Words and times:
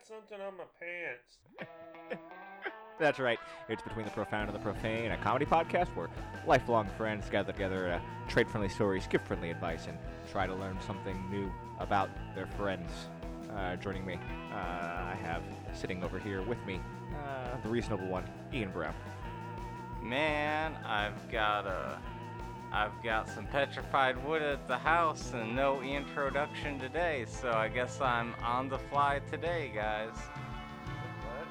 got 0.00 0.06
something 0.06 0.40
on 0.46 0.56
my 0.56 0.64
pants. 0.78 2.20
That's 2.98 3.18
right. 3.18 3.38
It's 3.68 3.82
Between 3.82 4.04
the 4.04 4.10
Profound 4.10 4.50
and 4.50 4.58
the 4.58 4.62
Profane, 4.62 5.10
a 5.10 5.16
comedy 5.18 5.46
podcast 5.46 5.88
where 5.96 6.08
lifelong 6.46 6.88
friends 6.98 7.28
gather 7.30 7.52
together 7.52 7.86
to 7.86 8.02
trade 8.32 8.48
friendly 8.48 8.68
stories, 8.68 9.06
give 9.06 9.22
friendly 9.22 9.50
advice, 9.50 9.86
and 9.86 9.98
try 10.30 10.46
to 10.46 10.54
learn 10.54 10.78
something 10.86 11.18
new 11.30 11.50
about 11.78 12.10
their 12.34 12.46
friends. 12.46 12.90
Uh, 13.54 13.76
joining 13.76 14.04
me, 14.06 14.14
uh, 14.52 14.54
I 14.54 15.18
have 15.22 15.42
sitting 15.72 16.04
over 16.04 16.18
here 16.18 16.42
with 16.42 16.64
me, 16.66 16.80
uh, 17.24 17.56
the 17.62 17.68
reasonable 17.68 18.06
one, 18.06 18.24
Ian 18.52 18.70
Brown. 18.70 18.94
Man, 20.02 20.76
I've 20.84 21.30
got 21.30 21.66
a. 21.66 21.98
I've 22.72 23.02
got 23.02 23.28
some 23.28 23.46
petrified 23.46 24.24
wood 24.24 24.42
at 24.42 24.68
the 24.68 24.78
house 24.78 25.32
and 25.34 25.56
no 25.56 25.82
introduction 25.82 26.78
today, 26.78 27.24
so 27.28 27.50
I 27.50 27.68
guess 27.68 28.00
I'm 28.00 28.32
on 28.44 28.68
the 28.68 28.78
fly 28.78 29.20
today, 29.28 29.72
guys. 29.74 30.10
What? 30.14 31.48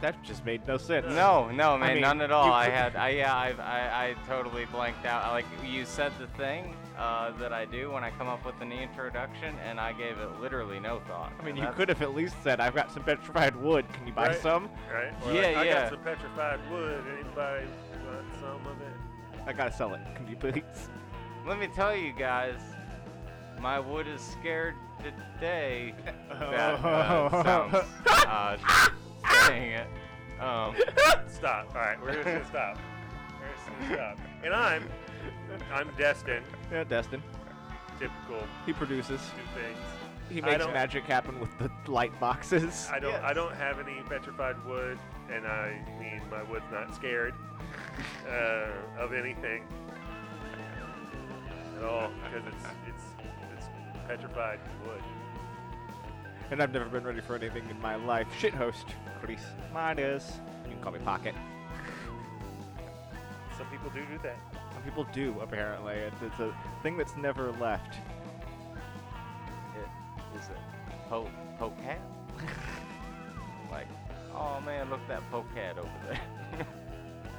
That 0.00 0.22
just 0.22 0.46
made 0.46 0.66
no 0.66 0.78
sense. 0.78 1.06
No, 1.08 1.50
no, 1.50 1.76
man, 1.76 1.94
mean, 1.94 2.00
none 2.00 2.22
at 2.22 2.32
all. 2.32 2.50
I 2.50 2.70
had, 2.70 2.96
I 2.96 3.10
yeah, 3.10 3.34
I, 3.34 3.52
I, 3.60 4.06
I 4.06 4.14
totally 4.26 4.64
blanked 4.66 5.04
out. 5.04 5.30
Like 5.32 5.44
you 5.62 5.84
said 5.84 6.10
the 6.18 6.26
thing 6.38 6.74
uh, 6.98 7.32
that 7.32 7.52
I 7.52 7.66
do 7.66 7.90
when 7.92 8.02
I 8.02 8.10
come 8.10 8.28
up 8.28 8.44
with 8.46 8.58
an 8.62 8.72
introduction, 8.72 9.54
and 9.68 9.78
I 9.78 9.92
gave 9.92 10.16
it 10.16 10.40
literally 10.40 10.80
no 10.80 11.00
thought. 11.06 11.32
I 11.38 11.44
mean, 11.44 11.56
you 11.56 11.68
could 11.74 11.90
have 11.90 12.00
at 12.00 12.14
least 12.14 12.36
said, 12.42 12.60
I've 12.60 12.74
got 12.74 12.90
some 12.90 13.04
petrified 13.04 13.54
wood. 13.56 13.84
Can 13.92 14.06
you 14.06 14.14
buy 14.14 14.28
Right. 14.28 14.40
some? 14.40 14.70
Right? 14.90 15.12
Or 15.26 15.32
Yeah, 15.34 15.48
like, 15.48 15.56
I 15.58 15.68
got 15.68 15.90
some 15.90 15.98
petrified 16.00 16.60
wood. 16.70 17.04
Anybody 17.12 17.66
want 18.06 18.34
some 18.40 18.66
of 18.66 18.80
it? 18.80 18.96
I 19.46 19.52
gotta 19.52 19.72
sell 19.72 19.94
it. 19.94 20.00
Can 20.14 20.28
you 20.28 20.36
please? 20.36 20.88
Let 21.46 21.58
me 21.58 21.66
tell 21.68 21.94
you 21.96 22.12
guys, 22.12 22.60
my 23.60 23.80
wood 23.80 24.06
is 24.06 24.20
scared 24.20 24.74
today. 25.02 25.94
That 26.32 26.84
uh, 26.84 27.42
sounds 27.42 27.74
uh, 28.08 28.56
saying 29.46 29.72
it. 29.72 29.86
Um, 30.42 30.74
Stop. 31.28 31.68
All 31.74 31.80
right, 31.80 32.00
we're 32.02 32.14
just 32.14 32.24
gonna 32.24 32.46
stop. 32.46 32.78
We're 33.40 33.54
just 33.54 33.80
gonna 33.88 33.94
stop. 33.94 34.18
And 34.44 34.54
I'm, 34.54 34.88
I'm 35.72 35.88
destined. 35.98 36.44
Yeah, 36.72 36.84
Destin. 36.84 37.22
Typical 38.00 38.42
He 38.66 38.72
produces. 38.72 39.20
two 39.20 39.60
things. 39.60 39.78
He 40.30 40.42
I 40.42 40.46
makes 40.52 40.64
don't- 40.64 40.72
magic 40.72 41.04
happen 41.04 41.38
with 41.38 41.50
the 41.58 41.70
light 41.90 42.18
boxes. 42.18 42.88
I 42.90 42.98
don't. 42.98 43.14
I 43.22 43.32
don't 43.32 43.54
have 43.54 43.78
any 43.78 44.00
petrified 44.08 44.56
wood, 44.66 44.98
and 45.34 45.46
I 45.46 45.80
mean 45.98 46.20
my 46.30 46.42
wood's 46.42 46.70
not 46.70 46.94
scared 46.94 47.34
uh, 48.28 48.66
of 48.98 49.12
anything 49.12 49.64
at 51.78 51.84
all 51.84 52.10
because 52.24 52.46
it's 52.52 52.64
it's 52.88 53.04
it's 53.56 53.66
petrified 54.06 54.60
wood. 54.86 55.02
And 56.50 56.62
I've 56.62 56.72
never 56.72 56.84
been 56.84 57.04
ready 57.04 57.22
for 57.22 57.34
anything 57.34 57.68
in 57.70 57.80
my 57.80 57.96
life. 57.96 58.26
Shit 58.38 58.52
host, 58.52 58.84
Chris 59.22 59.40
Midas. 59.72 60.40
You 60.64 60.72
can 60.72 60.82
call 60.82 60.92
me 60.92 60.98
Pocket. 60.98 61.34
Some 63.56 63.66
people 63.68 63.90
do 63.90 64.00
do 64.04 64.18
that. 64.22 64.36
Some 64.74 64.82
people 64.82 65.06
do, 65.12 65.34
apparently. 65.40 65.94
It's, 65.94 66.16
it's 66.20 66.40
a 66.40 66.54
thing 66.82 66.96
that's 66.98 67.16
never 67.16 67.52
left. 67.52 67.94
it, 69.76 70.38
is 70.38 70.48
it 70.48 70.58
po 71.08 71.26
pocat? 71.58 72.00
like, 72.36 72.46
oh 74.42 74.60
man, 74.60 74.90
look 74.90 75.00
at 75.00 75.08
that 75.08 75.30
pokehead 75.30 75.78
over 75.78 75.90
there. 76.08 76.20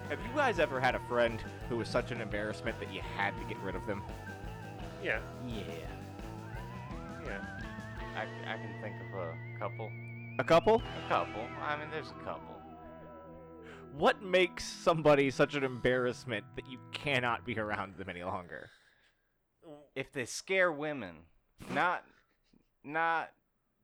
Have 0.09 0.19
you 0.19 0.35
guys 0.35 0.59
ever 0.59 0.79
had 0.79 0.95
a 0.95 0.99
friend 1.07 1.41
who 1.69 1.77
was 1.77 1.87
such 1.87 2.11
an 2.11 2.21
embarrassment 2.21 2.79
that 2.79 2.93
you 2.93 3.01
had 3.17 3.31
to 3.39 3.45
get 3.45 3.57
rid 3.63 3.75
of 3.75 3.85
them? 3.87 4.03
Yeah. 5.03 5.19
yeah. 5.47 5.63
Yeah. 7.25 7.39
I, 8.15 8.53
I 8.53 8.57
can 8.57 8.81
think 8.81 8.95
of 9.11 9.19
a 9.19 9.59
couple. 9.59 9.89
A 10.39 10.43
couple? 10.43 10.81
A 11.05 11.09
couple. 11.09 11.45
I 11.61 11.77
mean, 11.77 11.87
there's 11.91 12.09
a 12.09 12.23
couple. 12.23 12.53
What 13.97 14.21
makes 14.21 14.63
somebody 14.65 15.29
such 15.29 15.55
an 15.55 15.63
embarrassment 15.63 16.45
that 16.55 16.69
you 16.69 16.79
cannot 16.91 17.45
be 17.45 17.57
around 17.57 17.95
them 17.97 18.09
any 18.09 18.23
longer? 18.23 18.69
If 19.95 20.11
they 20.11 20.25
scare 20.25 20.71
women, 20.71 21.15
not, 21.71 22.03
not 22.83 23.29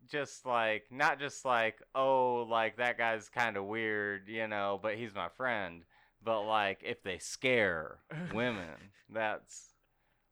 just 0.09 0.45
like, 0.45 0.85
not 0.91 1.19
just 1.19 1.45
like, 1.45 1.81
oh, 1.95 2.47
like 2.49 2.77
that 2.77 2.97
guy's 2.97 3.29
kind 3.29 3.57
of 3.57 3.65
weird, 3.65 4.27
you 4.27 4.47
know, 4.47 4.79
but 4.81 4.95
he's 4.95 5.13
my 5.15 5.29
friend. 5.29 5.83
But 6.23 6.43
like, 6.43 6.81
if 6.83 7.03
they 7.03 7.19
scare 7.19 7.99
women, 8.33 8.75
that's 9.13 9.69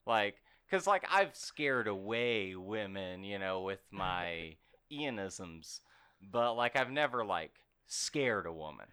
like, 0.06 0.36
cause 0.70 0.88
like 0.88 1.06
I've 1.12 1.36
scared 1.36 1.88
away 1.88 2.56
women, 2.56 3.24
you 3.24 3.40
know, 3.40 3.62
with 3.62 3.82
my 3.92 4.56
Ianisms, 4.92 5.80
but 6.22 6.54
like 6.56 6.76
I've 6.76 6.92
never 6.92 7.24
like 7.24 7.54
scared 7.88 8.46
a 8.46 8.54
woman. 8.54 8.88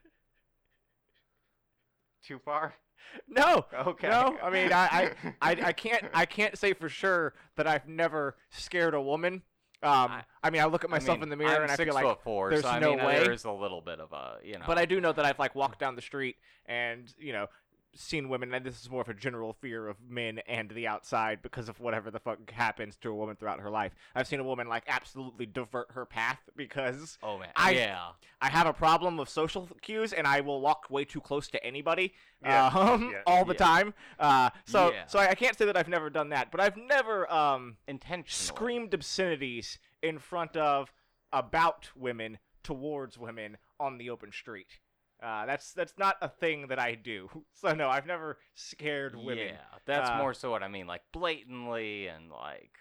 Too 2.27 2.39
far? 2.39 2.75
No. 3.29 3.67
Okay. 3.73 4.09
No. 4.09 4.37
I 4.43 4.51
mean, 4.51 4.73
I, 4.73 4.87
I, 4.87 5.35
I, 5.43 5.51
I 5.67 5.73
can't, 5.73 6.05
I 6.15 6.27
can't 6.27 6.57
say 6.57 6.73
for 6.73 6.89
sure 6.89 7.35
that 7.57 7.67
I've 7.67 7.89
never 7.89 8.37
scared 8.51 8.95
a 8.95 9.01
woman. 9.01 9.43
Um, 9.85 10.11
I, 10.13 10.25
I- 10.43 10.51
mean, 10.51 10.63
I 10.63 10.65
look 10.67 10.85
at 10.85 10.91
I 10.91 10.93
myself 10.93 11.19
mean, 11.19 11.25
in 11.25 11.29
the 11.31 11.37
mirror 11.37 11.57
I'm 11.57 11.63
and 11.63 11.71
I 11.71 11.77
feel 11.77 11.95
like 11.95 12.23
four, 12.23 12.51
there's 12.51 12.63
so 12.63 12.69
I 12.69 12.79
no 12.79 12.97
mean, 12.97 13.05
way. 13.05 13.23
there 13.23 13.33
is 13.33 13.45
a 13.45 13.51
little 13.51 13.81
bit 13.81 14.01
of 14.01 14.13
a, 14.13 14.37
you 14.45 14.55
know. 14.59 14.65
But 14.67 14.79
I 14.79 14.85
do 14.87 15.01
know 15.01 15.13
that 15.13 15.25
I've 15.25 15.39
like 15.39 15.55
walked 15.55 15.79
down 15.79 15.95
the 15.97 16.03
street 16.03 16.37
and 16.67 17.13
you 17.19 17.33
know 17.33 17.47
seen 17.97 18.29
women, 18.29 18.53
and 18.55 18.65
this 18.65 18.81
is 18.81 18.91
more 18.91 19.01
of 19.03 19.09
a 19.09 19.15
general 19.15 19.53
fear 19.53 19.89
of 19.89 19.97
men 20.09 20.41
and 20.47 20.71
the 20.71 20.87
outside 20.87 21.41
because 21.43 21.69
of 21.69 21.81
whatever 21.81 22.11
the 22.11 22.19
fuck 22.19 22.51
happens 22.51 22.97
to 22.99 23.11
a 23.11 23.15
woman 23.15 23.37
throughout 23.37 23.61
her 23.61 23.71
life. 23.71 23.93
I've 24.15 24.27
seen 24.27 24.41
a 24.41 24.45
woman 24.45 24.69
like 24.69 24.85
absolutely 24.89 25.47
divert 25.47 25.91
her 25.93 26.05
path 26.05 26.39
because 26.57 27.19
Oh 27.23 27.39
man, 27.39 27.49
I- 27.57 27.71
yeah. 27.73 28.09
I 28.41 28.49
have 28.51 28.67
a 28.67 28.73
problem 28.73 29.19
of 29.21 29.29
social 29.29 29.69
cues 29.81 30.13
and 30.13 30.27
I 30.27 30.41
will 30.41 30.61
walk 30.61 30.91
way 30.91 31.05
too 31.05 31.21
close 31.21 31.49
to 31.49 31.65
anybody 31.65 32.13
Yeah, 32.43 32.67
um, 32.67 33.11
yeah, 33.11 33.23
all 33.27 33.45
the 33.45 33.55
yeah. 33.55 33.59
time. 33.59 33.95
Uh, 34.19 34.51
so 34.67 34.93
Yeah. 34.93 35.07
so 35.07 35.19
I, 35.19 35.31
I 35.31 35.35
can't 35.35 35.57
say 35.57 35.65
that 35.65 35.77
I've 35.77 35.89
never 35.89 36.11
done 36.11 36.29
that, 36.31 36.51
but 36.51 36.61
I've 36.61 36.77
never 36.77 37.31
um, 37.33 37.77
Intentionally. 37.89 38.29
screamed 38.57 38.93
obscenities 38.95 39.79
in 40.03 40.19
front 40.19 40.57
of 40.57 40.93
about 41.33 41.89
women 41.97 42.39
towards 42.63 43.19
women 43.19 43.57
on 43.81 43.99
the 43.99 44.11
open 44.11 44.31
street. 44.33 44.79
Uh, 45.23 45.47
that's 45.47 45.73
that's 45.73 45.95
not 45.99 46.17
a 46.21 46.29
thing 46.29 46.67
that 46.69 46.79
I 46.79 46.95
do. 46.95 47.29
So 47.55 47.73
no, 47.75 47.89
I've 47.89 48.07
never 48.07 48.39
scared 48.55 49.17
women. 49.17 49.49
Yeah, 49.49 49.79
that's 49.87 50.11
Uh, 50.11 50.19
more 50.19 50.35
so 50.35 50.51
what 50.51 50.63
I 50.63 50.69
mean. 50.69 50.87
Like 50.87 51.03
blatantly 51.13 52.07
and 52.09 52.31
like 52.31 52.79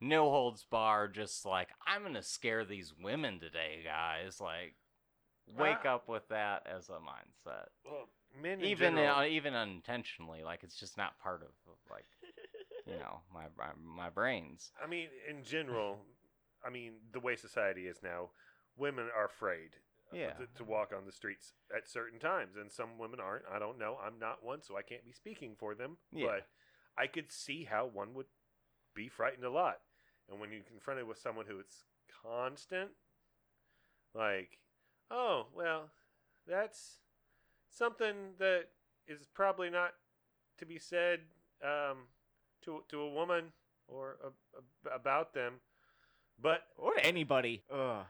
no 0.00 0.30
holds 0.30 0.64
bar. 0.64 1.08
Just 1.08 1.44
like 1.46 1.68
I'm 1.86 2.02
gonna 2.02 2.22
scare 2.22 2.64
these 2.64 2.94
women 2.94 3.38
today, 3.40 3.82
guys. 3.84 4.40
Like 4.40 4.74
wake 5.46 5.84
Uh, 5.84 5.86
up 5.86 6.08
with 6.08 6.28
that 6.28 6.66
as 6.66 6.88
a 6.88 6.92
mindset. 6.94 7.68
Well, 7.84 8.08
men 8.40 8.60
in 8.62 8.64
Even 8.68 8.74
general, 8.74 9.08
uh, 9.08 9.24
even 9.24 9.54
unintentionally, 9.54 10.42
like 10.42 10.62
it's 10.64 10.76
just 10.78 10.96
not 10.96 11.18
part 11.18 11.42
of, 11.42 11.48
of 11.68 11.78
like 11.90 12.06
you 12.86 12.94
know 12.98 13.20
my 13.32 13.46
my, 13.56 13.72
my 13.76 14.10
brains. 14.10 14.72
I 14.82 14.86
mean, 14.86 15.08
in 15.28 15.42
general, 15.42 15.98
I 16.64 16.70
mean, 16.70 16.94
the 17.12 17.20
way 17.20 17.36
society 17.36 17.86
is 17.86 18.02
now, 18.02 18.30
women 18.76 19.08
are 19.16 19.26
afraid 19.26 19.70
Yeah. 20.12 20.32
to, 20.32 20.46
to 20.56 20.64
walk 20.64 20.92
on 20.96 21.04
the 21.04 21.12
streets 21.12 21.54
at 21.76 21.88
certain 21.88 22.18
times, 22.18 22.56
and 22.56 22.70
some 22.70 22.98
women 22.98 23.20
aren't. 23.20 23.44
I 23.52 23.58
don't 23.58 23.78
know. 23.78 23.98
I'm 24.04 24.18
not 24.18 24.44
one, 24.44 24.62
so 24.62 24.76
I 24.76 24.82
can't 24.82 25.04
be 25.04 25.12
speaking 25.12 25.54
for 25.58 25.74
them. 25.74 25.96
Yeah. 26.12 26.26
But 26.26 26.46
I 26.96 27.06
could 27.06 27.32
see 27.32 27.64
how 27.64 27.86
one 27.86 28.14
would 28.14 28.26
be 28.94 29.08
frightened 29.08 29.44
a 29.44 29.50
lot, 29.50 29.78
and 30.30 30.40
when 30.40 30.52
you're 30.52 30.62
confronted 30.62 31.06
with 31.06 31.18
someone 31.18 31.46
who 31.46 31.58
is 31.58 31.84
constant, 32.22 32.90
like, 34.14 34.58
oh 35.10 35.46
well, 35.54 35.90
that's 36.46 37.00
something 37.70 38.34
that 38.38 38.66
is 39.06 39.26
probably 39.34 39.70
not 39.70 39.92
to 40.58 40.66
be 40.66 40.78
said 40.78 41.20
um, 41.62 41.98
to 42.62 42.82
to 42.88 43.00
a 43.00 43.10
woman 43.10 43.52
or 43.88 44.16
a, 44.24 44.28
a, 44.88 44.94
about 44.94 45.34
them. 45.34 45.54
But 46.40 46.62
Or 46.76 46.92
anybody. 47.02 47.62
Ugh. 47.72 48.04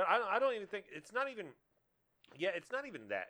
But 0.00 0.08
I 0.08 0.18
don't, 0.18 0.28
I 0.28 0.38
don't 0.38 0.54
even 0.54 0.66
think 0.66 0.86
it's 0.90 1.12
not 1.12 1.30
even 1.30 1.46
yeah 2.38 2.50
it's 2.54 2.72
not 2.72 2.86
even 2.86 3.08
that. 3.08 3.28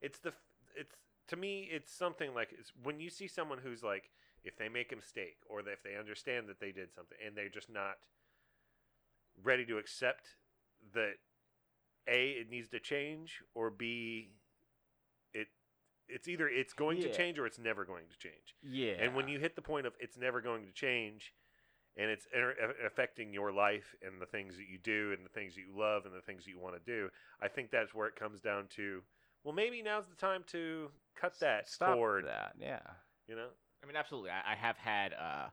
It's 0.00 0.20
the 0.20 0.32
it's 0.76 0.94
to 1.28 1.36
me 1.36 1.68
it's 1.70 1.92
something 1.92 2.32
like 2.32 2.50
it's 2.56 2.72
when 2.82 3.00
you 3.00 3.10
see 3.10 3.26
someone 3.26 3.58
who's 3.62 3.82
like 3.82 4.10
if 4.44 4.56
they 4.56 4.68
make 4.68 4.92
a 4.92 4.96
mistake 4.96 5.38
or 5.48 5.60
if 5.60 5.82
they 5.82 5.96
understand 5.98 6.48
that 6.48 6.60
they 6.60 6.70
did 6.70 6.94
something 6.94 7.18
and 7.24 7.36
they're 7.36 7.48
just 7.48 7.70
not 7.70 7.94
ready 9.42 9.64
to 9.64 9.78
accept 9.78 10.36
that 10.94 11.14
a 12.06 12.30
it 12.30 12.48
needs 12.48 12.68
to 12.68 12.78
change 12.78 13.42
or 13.54 13.68
b 13.68 14.30
it 15.34 15.48
it's 16.08 16.28
either 16.28 16.48
it's 16.48 16.72
going 16.72 17.00
to 17.00 17.12
change 17.12 17.36
or 17.36 17.46
it's 17.46 17.58
never 17.58 17.84
going 17.84 18.04
to 18.10 18.18
change. 18.18 18.54
Yeah. 18.62 18.92
and 19.00 19.16
when 19.16 19.26
you 19.26 19.40
hit 19.40 19.56
the 19.56 19.62
point 19.62 19.86
of 19.86 19.94
it's 19.98 20.16
never 20.16 20.40
going 20.40 20.66
to 20.66 20.72
change 20.72 21.32
and 21.96 22.10
it's 22.10 22.26
inter- 22.34 22.74
affecting 22.86 23.32
your 23.32 23.52
life 23.52 23.94
and 24.06 24.20
the 24.20 24.26
things 24.26 24.56
that 24.56 24.68
you 24.68 24.78
do 24.78 25.12
and 25.16 25.24
the 25.24 25.30
things 25.30 25.54
that 25.54 25.60
you 25.60 25.78
love 25.78 26.06
and 26.06 26.14
the 26.14 26.20
things 26.20 26.44
that 26.44 26.50
you 26.50 26.58
want 26.58 26.74
to 26.74 26.80
do, 26.84 27.08
I 27.40 27.48
think 27.48 27.70
that's 27.70 27.94
where 27.94 28.08
it 28.08 28.16
comes 28.16 28.40
down 28.40 28.66
to, 28.76 29.02
well, 29.44 29.54
maybe 29.54 29.82
now's 29.82 30.06
the 30.06 30.16
time 30.16 30.44
to 30.48 30.90
cut 31.14 31.38
that 31.40 31.68
stop 31.68 31.94
cord, 31.94 32.26
that, 32.26 32.54
yeah. 32.58 32.80
you 33.28 33.36
know? 33.36 33.48
I 33.82 33.86
mean, 33.86 33.96
absolutely. 33.96 34.30
I, 34.30 34.52
I 34.52 34.54
have 34.54 34.76
had 34.76 35.12
uh, 35.12 35.48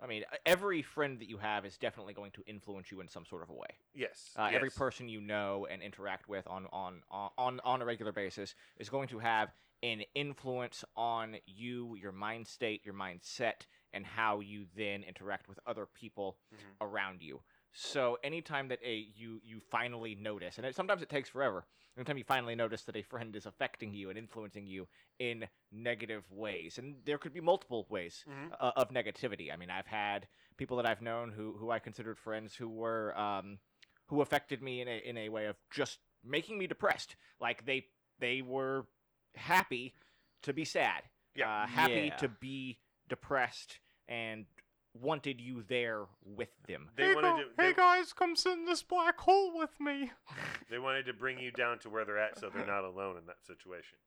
I 0.00 0.06
mean, 0.06 0.24
every 0.46 0.82
friend 0.82 1.18
that 1.18 1.28
you 1.28 1.38
have 1.38 1.64
is 1.64 1.76
definitely 1.76 2.14
going 2.14 2.30
to 2.32 2.42
influence 2.46 2.90
you 2.90 3.00
in 3.00 3.08
some 3.08 3.24
sort 3.24 3.42
of 3.42 3.50
a 3.50 3.54
way. 3.54 3.68
Yes. 3.94 4.30
Uh, 4.36 4.48
Every 4.52 4.70
person 4.70 5.08
you 5.08 5.20
know 5.20 5.66
and 5.68 5.82
interact 5.82 6.28
with 6.28 6.46
on, 6.46 6.66
on 6.72 7.02
on 7.10 7.30
on 7.36 7.60
on 7.64 7.82
a 7.82 7.84
regular 7.84 8.12
basis 8.12 8.54
is 8.78 8.88
going 8.88 9.08
to 9.08 9.18
have 9.18 9.52
an 9.82 10.02
influence 10.14 10.84
on 10.96 11.36
you, 11.46 11.96
your 11.96 12.12
mind 12.12 12.46
state, 12.46 12.82
your 12.84 12.94
mindset, 12.94 13.66
and 13.92 14.04
how 14.04 14.40
you 14.40 14.66
then 14.76 15.02
interact 15.02 15.48
with 15.48 15.58
other 15.66 15.86
people 15.86 16.38
Mhm. 16.52 16.76
around 16.80 17.22
you. 17.22 17.42
So 17.72 18.18
anytime 18.24 18.68
that 18.68 18.80
a 18.82 18.94
you 19.14 19.40
you 19.44 19.60
finally 19.60 20.14
notice, 20.14 20.56
and 20.58 20.66
it, 20.66 20.74
sometimes 20.74 21.02
it 21.02 21.08
takes 21.08 21.28
forever. 21.28 21.66
Anytime 21.96 22.18
you 22.18 22.24
finally 22.24 22.54
notice 22.54 22.84
that 22.84 22.96
a 22.96 23.02
friend 23.02 23.34
is 23.36 23.44
affecting 23.46 23.92
you 23.92 24.08
and 24.08 24.18
influencing 24.18 24.66
you 24.66 24.88
in 25.18 25.48
negative 25.70 26.24
ways, 26.30 26.78
and 26.78 27.04
there 27.04 27.18
could 27.18 27.32
be 27.32 27.40
multiple 27.40 27.86
ways 27.90 28.24
Mhm. 28.26 28.52
uh, 28.58 28.72
of 28.76 28.90
negativity. 28.90 29.52
I 29.52 29.56
mean, 29.56 29.70
I've 29.70 29.86
had 29.86 30.28
people 30.56 30.76
that 30.78 30.86
I've 30.86 31.02
known 31.02 31.30
who 31.32 31.56
who 31.58 31.70
I 31.70 31.78
considered 31.78 32.18
friends 32.18 32.54
who 32.54 32.68
were 32.68 33.16
um, 33.18 33.58
who 34.06 34.22
affected 34.22 34.62
me 34.62 34.80
in 34.80 34.88
a 34.88 34.98
in 34.98 35.16
a 35.18 35.28
way 35.28 35.46
of 35.46 35.56
just 35.70 35.98
making 36.24 36.58
me 36.58 36.66
depressed. 36.66 37.16
Like 37.40 37.64
they 37.66 37.86
they 38.18 38.42
were 38.42 38.86
happy 39.34 39.94
to 40.42 40.52
be 40.52 40.64
sad, 40.64 41.02
Yeah. 41.34 41.48
uh, 41.64 41.66
happy 41.66 42.06
Yeah. 42.08 42.16
to 42.16 42.28
be 42.28 42.80
depressed, 43.08 43.78
and 44.08 44.46
wanted 44.94 45.40
you 45.40 45.62
there 45.68 46.06
with 46.24 46.50
them. 46.66 46.88
They 46.96 47.14
wanted 47.14 47.42
to. 47.42 47.44
They, 47.56 47.72
guys, 47.72 48.12
come 48.12 48.36
sit 48.36 48.52
in 48.52 48.64
this 48.66 48.82
black 48.82 49.18
hole 49.18 49.56
with 49.56 49.78
me. 49.80 50.10
they 50.70 50.78
wanted 50.78 51.06
to 51.06 51.12
bring 51.12 51.38
you 51.38 51.50
down 51.50 51.78
to 51.80 51.90
where 51.90 52.04
they're 52.04 52.18
at, 52.18 52.38
so 52.38 52.50
they're 52.54 52.66
not 52.66 52.84
alone 52.84 53.16
in 53.16 53.26
that 53.26 53.44
situation. 53.46 53.98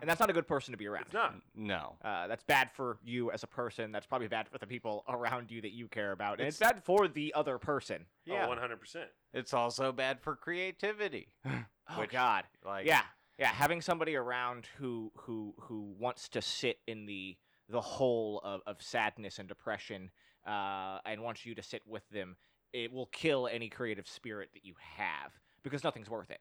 And 0.00 0.08
that's 0.08 0.20
not 0.20 0.30
a 0.30 0.32
good 0.32 0.48
person 0.48 0.72
to 0.72 0.78
be 0.78 0.86
around. 0.86 1.02
It's 1.02 1.12
not. 1.12 1.34
No. 1.54 1.96
Uh, 2.02 2.26
that's 2.26 2.42
bad 2.44 2.70
for 2.72 2.96
you 3.04 3.30
as 3.32 3.42
a 3.42 3.46
person. 3.46 3.92
That's 3.92 4.06
probably 4.06 4.28
bad 4.28 4.48
for 4.48 4.56
the 4.56 4.66
people 4.66 5.04
around 5.08 5.50
you 5.50 5.60
that 5.60 5.72
you 5.72 5.88
care 5.88 6.12
about. 6.12 6.38
And 6.38 6.48
it's, 6.48 6.56
bad 6.56 6.82
for 6.84 7.06
the 7.06 7.34
other 7.34 7.58
person. 7.58 8.06
Yeah. 8.24 8.46
Oh, 8.46 8.48
one 8.48 8.58
hundred 8.58 8.80
percent. 8.80 9.08
It's 9.34 9.52
also 9.52 9.92
bad 9.92 10.20
for 10.20 10.36
creativity. 10.36 11.28
Oh 11.92 12.02
Which- 12.02 12.10
God. 12.12 12.44
like 12.64 12.86
yeah, 12.86 13.02
yeah. 13.36 13.48
Having 13.48 13.80
somebody 13.80 14.14
around 14.14 14.68
who 14.78 15.10
who 15.16 15.54
who 15.62 15.92
wants 15.98 16.28
to 16.28 16.40
sit 16.40 16.78
in 16.86 17.04
the 17.06 17.36
the 17.70 17.80
whole 17.80 18.40
of, 18.44 18.60
of 18.66 18.82
sadness 18.82 19.38
and 19.38 19.48
depression, 19.48 20.10
uh, 20.46 20.98
and 21.04 21.22
wants 21.22 21.44
you 21.46 21.54
to 21.54 21.62
sit 21.62 21.82
with 21.86 22.08
them, 22.10 22.36
it 22.72 22.92
will 22.92 23.06
kill 23.06 23.48
any 23.50 23.68
creative 23.68 24.08
spirit 24.08 24.50
that 24.54 24.64
you 24.64 24.74
have 24.96 25.32
because 25.62 25.84
nothing's 25.84 26.10
worth 26.10 26.30
it. 26.30 26.40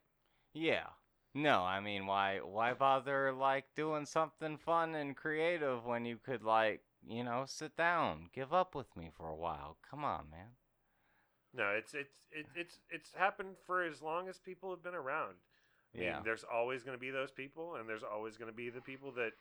Yeah. 0.54 0.88
No, 1.36 1.62
I 1.62 1.80
mean, 1.80 2.08
why 2.08 2.40
why 2.40 2.74
bother 2.74 3.32
like 3.32 3.66
doing 3.76 4.06
something 4.06 4.58
fun 4.58 4.96
and 4.96 5.16
creative 5.16 5.86
when 5.86 6.06
you 6.06 6.18
could 6.18 6.44
like, 6.44 6.82
you 7.08 7.24
know, 7.24 7.44
sit 7.46 7.78
down, 7.78 8.30
give 8.34 8.52
up 8.52 8.74
with 8.74 8.96
me 8.96 9.12
for 9.16 9.28
a 9.30 9.36
while. 9.36 9.78
Come 9.90 10.04
on, 10.04 10.26
man. 10.32 10.48
No, 11.54 11.70
it's 11.70 11.94
it's 11.94 12.18
it, 12.32 12.48
it's 12.56 12.80
it's 12.90 13.14
happened 13.14 13.56
for 13.66 13.84
as 13.84 14.02
long 14.02 14.28
as 14.28 14.40
people 14.40 14.72
have 14.72 14.84
been 14.84 14.96
around. 14.96 15.36
I 15.94 15.98
mean, 16.00 16.08
Yeah. 16.08 16.20
there's 16.24 16.44
always 16.44 16.84
going 16.84 16.98
to 16.98 17.02
be 17.02 17.12
those 17.12 17.32
people, 17.32 17.76
and 17.76 17.88
there's 17.88 18.04
always 18.04 18.38
going 18.38 18.52
to 18.52 18.56
be 18.56 18.70
the 18.70 18.82
people 18.82 19.12
that 19.14 19.32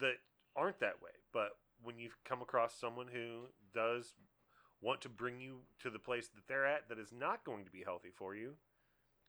that 0.00 0.16
aren't 0.56 0.80
that 0.80 1.00
way. 1.02 1.10
But 1.32 1.50
when 1.82 1.98
you 1.98 2.10
come 2.24 2.42
across 2.42 2.74
someone 2.74 3.06
who 3.12 3.42
does 3.74 4.14
want 4.82 5.00
to 5.02 5.08
bring 5.08 5.40
you 5.40 5.58
to 5.80 5.90
the 5.90 5.98
place 5.98 6.28
that 6.28 6.42
they're 6.48 6.66
at, 6.66 6.88
that 6.88 6.98
is 6.98 7.12
not 7.12 7.44
going 7.44 7.64
to 7.64 7.70
be 7.70 7.82
healthy 7.84 8.10
for 8.14 8.34
you, 8.34 8.52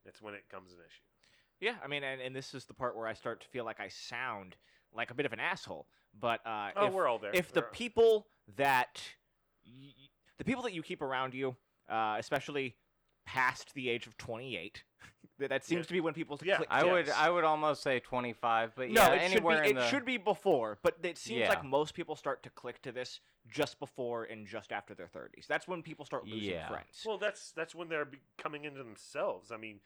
that's 0.06 0.22
when 0.22 0.34
it 0.34 0.44
comes 0.50 0.72
an 0.72 0.78
issue. 0.80 1.02
Yeah, 1.60 1.76
I 1.84 1.88
mean, 1.88 2.04
and, 2.04 2.20
and 2.22 2.36
this 2.36 2.54
is 2.54 2.66
the 2.66 2.74
part 2.74 2.96
where 2.96 3.08
I 3.08 3.14
start 3.14 3.42
to 3.42 3.48
feel 3.48 3.66
like 3.66 3.80
I 3.80 3.88
sound 3.90 4.56
like 4.94 5.12
a 5.12 5.14
bit 5.14 5.26
of 5.26 5.34
an 5.34 5.40
asshole. 5.40 5.88
But 6.20 6.40
uh, 6.46 6.72
Oh, 6.76 6.88
if, 6.88 6.94
we're 6.94 7.08
all 7.08 7.20
there. 7.20 7.32
if 7.34 7.52
the 7.54 7.62
We're- 7.62 7.72
people 7.72 8.28
that 8.58 9.02
y- 9.66 9.94
the 10.38 10.44
people 10.44 10.64
that 10.64 10.74
you 10.74 10.82
keep 10.82 11.02
around 11.04 11.34
you, 11.36 11.56
uh, 11.88 12.16
especially 12.18 12.76
past 13.26 13.74
the 13.74 13.90
age 13.90 14.08
of 14.08 14.18
28, 14.18 14.84
that, 15.40 15.50
that 15.50 15.64
seems 15.66 15.86
Yeah. 15.86 15.88
to 15.88 15.94
be 15.94 16.02
when 16.02 16.14
people 16.14 16.40
Yeah, 16.44 16.58
click. 16.58 16.68
I 16.72 16.84
would 16.84 17.10
I 17.10 17.30
would 17.30 17.44
almost 17.44 17.84
say 17.84 18.00
25, 18.00 18.74
but 18.76 18.90
no, 18.90 19.02
yeah, 19.02 19.14
it 19.14 19.22
should 19.22 19.30
be 19.32 19.36
anywhere 19.36 19.64
in 19.64 19.72
it 19.78 19.80
the 19.82 19.88
should 19.88 20.06
be 20.06 20.18
before, 20.18 20.80
but 20.84 20.98
it 21.04 21.18
seems 21.18 21.42
Yeah. 21.42 21.50
like 21.50 21.64
most 21.64 21.94
people 21.94 22.16
start 22.16 22.44
to 22.44 22.50
click 22.50 22.82
to 22.84 22.92
this 22.92 23.20
just 23.50 23.80
before 23.80 24.26
and 24.26 24.46
just 24.46 24.72
after 24.72 24.94
their 24.94 25.08
30s. 25.08 25.48
That's 25.48 25.68
when 25.68 25.82
people 25.82 26.06
start 26.06 26.26
losing 26.26 26.54
Yeah. 26.56 26.68
friends. 26.68 27.04
well, 27.06 27.18
that's 27.18 27.52
that's 27.52 27.74
when 27.74 27.90
they're 27.90 28.10
coming 28.38 28.66
into 28.66 28.84
themselves. 28.84 29.52
I 29.52 29.58
mean, 29.58 29.80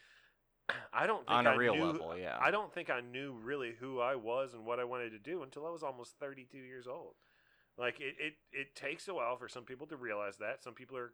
I 0.93 1.07
don't 1.07 1.25
think 1.25 1.31
on 1.31 1.47
a 1.47 1.51
I 1.51 1.55
real 1.55 1.75
knew, 1.75 1.85
level, 1.85 2.17
yeah. 2.17 2.37
I 2.41 2.51
don't 2.51 2.73
think 2.73 2.89
I 2.89 3.01
knew 3.01 3.33
really 3.33 3.73
who 3.79 3.99
I 3.99 4.15
was 4.15 4.53
and 4.53 4.65
what 4.65 4.79
I 4.79 4.83
wanted 4.83 5.11
to 5.11 5.19
do 5.19 5.43
until 5.43 5.65
I 5.65 5.69
was 5.69 5.83
almost 5.83 6.15
32 6.19 6.57
years 6.57 6.87
old. 6.87 7.15
Like 7.77 7.99
it, 7.99 8.15
it, 8.19 8.33
it 8.51 8.75
takes 8.75 9.07
a 9.07 9.13
while 9.13 9.35
for 9.37 9.47
some 9.49 9.63
people 9.63 9.85
to 9.87 9.97
realize 9.97 10.37
that. 10.37 10.63
Some 10.63 10.73
people 10.73 10.97
are 10.97 11.11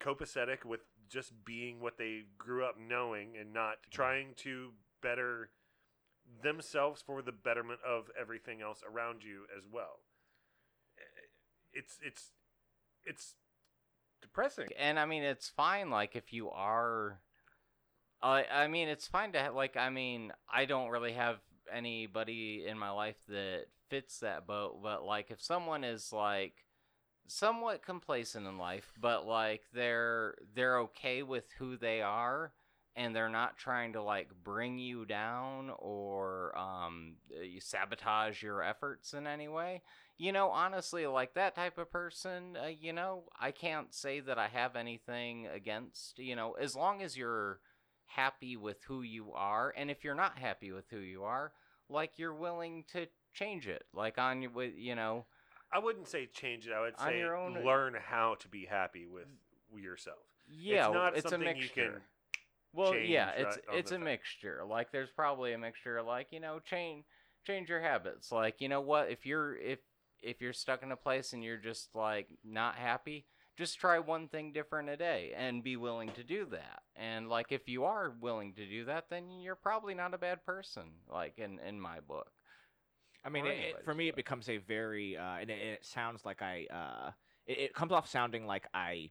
copacetic 0.00 0.64
with 0.64 0.80
just 1.08 1.32
being 1.44 1.80
what 1.80 1.98
they 1.98 2.22
grew 2.36 2.64
up 2.64 2.76
knowing 2.78 3.36
and 3.38 3.52
not 3.52 3.76
trying 3.90 4.28
to 4.36 4.70
better 5.02 5.50
themselves 6.42 7.02
for 7.02 7.22
the 7.22 7.32
betterment 7.32 7.80
of 7.86 8.10
everything 8.20 8.60
else 8.62 8.82
around 8.88 9.22
you 9.22 9.44
as 9.56 9.64
well. 9.70 10.00
It's 11.72 11.98
it's 12.04 12.32
it's 13.04 13.34
depressing. 14.20 14.68
and 14.78 14.98
I 14.98 15.06
mean 15.06 15.22
it's 15.22 15.48
fine 15.48 15.90
like 15.90 16.16
if 16.16 16.32
you 16.32 16.50
are 16.50 17.20
I 18.22 18.44
I 18.44 18.68
mean 18.68 18.88
it's 18.88 19.06
fine 19.06 19.32
to 19.32 19.38
have 19.38 19.54
like 19.54 19.76
I 19.76 19.90
mean 19.90 20.32
I 20.52 20.64
don't 20.64 20.90
really 20.90 21.12
have 21.12 21.36
anybody 21.72 22.64
in 22.66 22.78
my 22.78 22.90
life 22.90 23.16
that 23.28 23.66
fits 23.88 24.20
that 24.20 24.46
boat 24.46 24.80
but 24.82 25.04
like 25.04 25.30
if 25.30 25.40
someone 25.40 25.84
is 25.84 26.12
like 26.12 26.54
somewhat 27.28 27.84
complacent 27.84 28.46
in 28.46 28.58
life 28.58 28.92
but 29.00 29.26
like 29.26 29.62
they're 29.72 30.34
they're 30.54 30.78
okay 30.80 31.22
with 31.22 31.44
who 31.58 31.76
they 31.76 32.00
are 32.02 32.52
and 32.98 33.14
they're 33.14 33.28
not 33.28 33.56
trying 33.56 33.92
to 33.92 34.02
like 34.02 34.28
bring 34.42 34.76
you 34.76 35.04
down 35.04 35.70
or 35.78 36.56
um 36.58 37.14
you 37.42 37.60
sabotage 37.60 38.42
your 38.42 38.62
efforts 38.62 39.14
in 39.14 39.26
any 39.26 39.46
way. 39.48 39.82
You 40.18 40.32
know, 40.32 40.50
honestly, 40.50 41.06
like 41.06 41.34
that 41.34 41.54
type 41.54 41.78
of 41.78 41.92
person, 41.92 42.56
uh, 42.60 42.66
you 42.66 42.92
know, 42.92 43.22
I 43.40 43.52
can't 43.52 43.94
say 43.94 44.18
that 44.20 44.36
I 44.36 44.48
have 44.48 44.74
anything 44.74 45.46
against, 45.46 46.18
you 46.18 46.34
know, 46.34 46.54
as 46.54 46.74
long 46.74 47.02
as 47.02 47.16
you're 47.16 47.60
happy 48.06 48.56
with 48.56 48.82
who 48.82 49.02
you 49.02 49.32
are, 49.32 49.72
and 49.76 49.90
if 49.92 50.02
you're 50.02 50.16
not 50.16 50.38
happy 50.38 50.72
with 50.72 50.90
who 50.90 50.98
you 50.98 51.22
are, 51.22 51.52
like 51.88 52.18
you're 52.18 52.34
willing 52.34 52.84
to 52.92 53.06
change 53.32 53.68
it, 53.68 53.84
like 53.94 54.18
on 54.18 54.42
you 54.76 54.96
know, 54.96 55.26
I 55.72 55.78
wouldn't 55.78 56.08
say 56.08 56.26
change 56.26 56.66
it. 56.66 56.72
I 56.72 56.80
would 56.80 56.94
On 56.98 57.06
say 57.08 57.18
your 57.18 57.36
own- 57.36 57.56
uh, 57.56 57.60
learn 57.60 57.94
how 57.94 58.36
to 58.36 58.48
be 58.48 58.64
happy 58.66 59.06
with 59.06 59.26
yourself. 59.76 60.18
yeah, 60.48 60.86
it's 60.86 60.94
not 60.94 61.16
it's 61.16 61.26
a 61.26 61.28
something 61.30 61.56
you 61.56 61.62
mixture. 61.62 61.92
can 61.92 62.02
well, 62.74 62.94
yeah, 62.94 63.30
it's 63.30 63.56
right 63.56 63.68
on 63.70 63.78
it's 63.78 63.90
the 63.90 63.96
a 63.96 63.98
thing. 63.98 64.04
mixture. 64.04 64.64
Like 64.64 64.92
there's 64.92 65.10
probably 65.10 65.52
a 65.52 65.58
mixture, 65.58 66.02
like 66.02 66.28
you 66.30 66.40
know, 66.40 66.58
change 66.60 67.04
change 67.46 67.68
your 67.68 67.80
habits. 67.80 68.30
Like 68.30 68.60
you 68.60 68.68
know 68.68 68.80
what, 68.80 69.10
if 69.10 69.24
you're 69.26 69.56
if 69.56 69.78
if 70.22 70.40
you're 70.40 70.52
stuck 70.52 70.82
in 70.82 70.92
a 70.92 70.96
place 70.96 71.32
and 71.32 71.42
you're 71.44 71.56
just 71.56 71.94
like 71.94 72.28
not 72.44 72.74
happy, 72.76 73.26
just 73.56 73.78
try 73.78 73.98
one 73.98 74.28
thing 74.28 74.52
different 74.52 74.88
a 74.88 74.96
day 74.96 75.32
and 75.36 75.62
be 75.64 75.76
willing 75.76 76.10
to 76.10 76.22
do 76.24 76.44
that. 76.46 76.82
And 76.96 77.28
like 77.28 77.52
if 77.52 77.68
you 77.68 77.84
are 77.84 78.10
willing 78.20 78.52
to 78.54 78.66
do 78.66 78.84
that, 78.86 79.06
then 79.10 79.30
you're 79.40 79.54
probably 79.56 79.94
not 79.94 80.14
a 80.14 80.18
bad 80.18 80.44
person. 80.44 80.90
Like 81.10 81.38
in 81.38 81.58
in 81.60 81.80
my 81.80 82.00
book. 82.00 82.32
I 83.24 83.28
mean, 83.30 83.46
it, 83.46 83.50
it- 83.78 83.84
for 83.84 83.94
me, 83.94 84.08
it 84.08 84.16
becomes 84.16 84.48
a 84.48 84.58
very, 84.58 85.16
uh, 85.16 85.36
and 85.40 85.50
it, 85.50 85.58
it 85.60 85.84
sounds 85.84 86.24
like 86.24 86.42
I, 86.42 86.66
uh, 86.70 87.10
it, 87.46 87.58
it 87.58 87.74
comes 87.74 87.92
off 87.92 88.08
sounding 88.08 88.46
like 88.46 88.66
I 88.74 89.10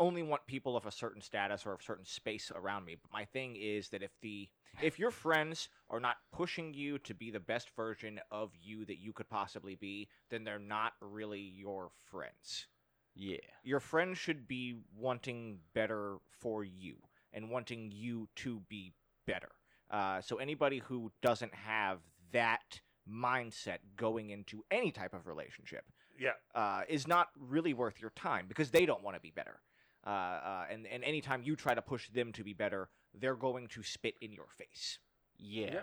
only 0.00 0.22
want 0.22 0.46
people 0.46 0.76
of 0.76 0.86
a 0.86 0.92
certain 0.92 1.20
status 1.20 1.66
or 1.66 1.72
of 1.72 1.80
a 1.80 1.82
certain 1.82 2.04
space 2.04 2.52
around 2.54 2.84
me. 2.84 2.96
But 3.00 3.12
my 3.12 3.24
thing 3.24 3.56
is 3.56 3.88
that 3.88 4.02
if 4.02 4.12
the, 4.22 4.48
if 4.80 4.96
your 4.98 5.10
friends 5.10 5.68
are 5.90 5.98
not 5.98 6.18
pushing 6.32 6.72
you 6.72 6.98
to 7.00 7.14
be 7.14 7.30
the 7.32 7.40
best 7.40 7.70
version 7.74 8.20
of 8.30 8.52
you 8.60 8.84
that 8.84 8.98
you 8.98 9.12
could 9.12 9.28
possibly 9.28 9.74
be, 9.74 10.08
then 10.30 10.44
they're 10.44 10.60
not 10.60 10.92
really 11.00 11.40
your 11.40 11.90
friends. 12.10 12.68
Yeah. 13.16 13.38
Your 13.64 13.80
friends 13.80 14.18
should 14.18 14.46
be 14.46 14.76
wanting 14.96 15.58
better 15.74 16.18
for 16.30 16.62
you 16.62 16.98
and 17.32 17.50
wanting 17.50 17.90
you 17.92 18.28
to 18.36 18.60
be 18.68 18.92
better. 19.26 19.50
Uh, 19.90 20.20
so 20.20 20.36
anybody 20.36 20.78
who 20.78 21.10
doesn't 21.22 21.54
have 21.54 21.98
that 22.30 22.80
mindset 23.10 23.78
going 23.96 24.30
into 24.30 24.64
any 24.70 24.90
type 24.90 25.14
of 25.14 25.26
relationship 25.26 25.84
Yeah, 26.18 26.32
uh, 26.54 26.82
is 26.88 27.06
not 27.06 27.28
really 27.38 27.74
worth 27.74 28.00
your 28.00 28.10
time 28.10 28.46
because 28.48 28.70
they 28.70 28.86
don't 28.86 29.02
want 29.02 29.16
to 29.16 29.20
be 29.20 29.30
better. 29.30 29.60
Uh, 30.06 30.10
uh, 30.10 30.64
and 30.70 30.86
and 30.86 31.04
anytime 31.04 31.42
you 31.42 31.56
try 31.56 31.74
to 31.74 31.82
push 31.82 32.08
them 32.10 32.32
to 32.32 32.44
be 32.44 32.52
better, 32.52 32.88
they're 33.14 33.36
going 33.36 33.68
to 33.68 33.82
spit 33.82 34.14
in 34.20 34.32
your 34.32 34.46
face. 34.56 34.98
Yeah. 35.38 35.66
Yeah. 35.66 35.80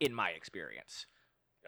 In 0.00 0.14
my 0.14 0.30
experience, 0.30 1.06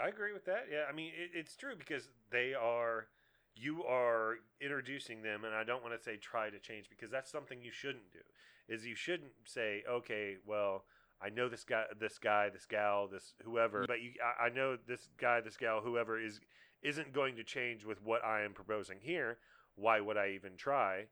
I 0.03 0.09
agree 0.09 0.33
with 0.33 0.45
that. 0.45 0.67
Yeah, 0.71 0.85
I 0.89 0.93
mean 0.93 1.13
it, 1.17 1.31
it's 1.35 1.57
true 1.57 1.75
because 1.77 2.09
they 2.31 2.55
are 2.55 3.09
you 3.55 3.85
are 3.85 4.37
introducing 4.61 5.23
them, 5.23 5.45
and 5.45 5.55
I 5.55 5.65
don't 5.65 5.83
want 5.83 5.97
to 5.97 6.03
say 6.03 6.17
try 6.17 6.51
to 6.51 6.59
change 6.59 6.89
because 6.89 7.11
that's 7.11 7.31
something 7.31 7.61
you 7.61 7.73
shouldn't 7.73 8.13
do. 8.13 8.21
Is 8.69 8.87
you 8.87 8.95
shouldn't 8.95 9.33
say, 9.45 9.83
okay, 9.89 10.37
well, 10.47 10.85
I 11.23 11.29
know 11.29 11.49
this 11.49 11.65
guy, 11.65 11.85
this 11.99 12.19
guy, 12.19 12.49
this 12.49 12.67
gal, 12.67 13.09
this 13.09 13.35
whoever, 13.45 13.85
but 13.87 14.01
you, 14.01 14.13
I, 14.25 14.47
I 14.47 14.49
know 14.49 14.77
this 14.87 15.09
guy, 15.21 15.41
this 15.41 15.57
gal, 15.57 15.81
whoever 15.81 16.19
is 16.19 16.41
isn't 16.83 17.13
going 17.13 17.37
to 17.37 17.45
change 17.45 17.85
with 17.85 18.03
what 18.03 18.25
I 18.25 18.43
am 18.43 18.53
proposing 18.55 18.99
here. 19.01 19.39
Why 19.77 20.01
would 20.01 20.17
I 20.17 20.31
even 20.31 20.57
try? 20.57 21.07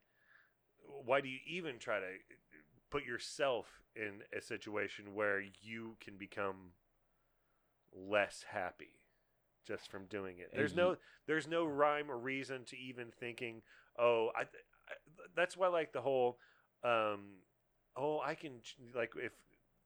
Why 1.05 1.21
do 1.21 1.29
you 1.29 1.39
even 1.47 1.77
try 1.77 1.99
to 1.99 2.05
put 2.89 3.05
yourself 3.05 3.67
in 3.95 4.21
a 4.35 4.41
situation 4.41 5.13
where 5.13 5.41
you 5.61 5.95
can 5.99 6.17
become 6.17 6.71
less 7.93 8.45
happy 8.49 8.99
just 9.67 9.91
from 9.91 10.05
doing 10.05 10.39
it? 10.39 10.51
There's 10.55 10.75
no 10.75 10.97
there's 11.27 11.47
no 11.47 11.65
rhyme 11.65 12.09
or 12.09 12.17
reason 12.17 12.63
to 12.65 12.77
even 12.77 13.07
thinking, 13.19 13.61
"Oh, 13.97 14.31
I, 14.35 14.41
I 14.41 14.45
that's 15.35 15.55
why 15.55 15.67
like 15.67 15.93
the 15.93 16.01
whole 16.01 16.39
um 16.83 17.41
oh, 17.95 18.21
I 18.23 18.33
can 18.35 18.53
like 18.95 19.11
if 19.15 19.33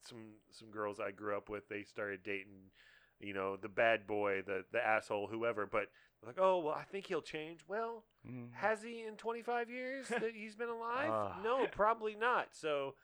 some 0.07 0.33
some 0.51 0.69
girls 0.69 0.99
I 0.99 1.11
grew 1.11 1.35
up 1.37 1.49
with, 1.49 1.67
they 1.69 1.83
started 1.83 2.23
dating, 2.23 2.71
you 3.19 3.33
know, 3.33 3.55
the 3.57 3.69
bad 3.69 4.05
boy, 4.07 4.41
the 4.45 4.65
the 4.71 4.85
asshole, 4.85 5.27
whoever, 5.27 5.65
but 5.65 5.87
like, 6.25 6.37
"Oh, 6.39 6.59
well, 6.59 6.73
I 6.75 6.83
think 6.83 7.07
he'll 7.07 7.21
change." 7.21 7.61
Well, 7.67 8.05
Mm. 8.25 8.53
has 8.53 8.81
he 8.81 9.01
in 9.03 9.17
25 9.17 9.69
years 9.69 10.07
that 10.09 10.31
he's 10.33 10.55
been 10.55 10.69
alive? 10.69 11.11
Ugh. 11.11 11.43
no, 11.43 11.67
probably 11.67 12.15
not. 12.15 12.49
So 12.55 12.95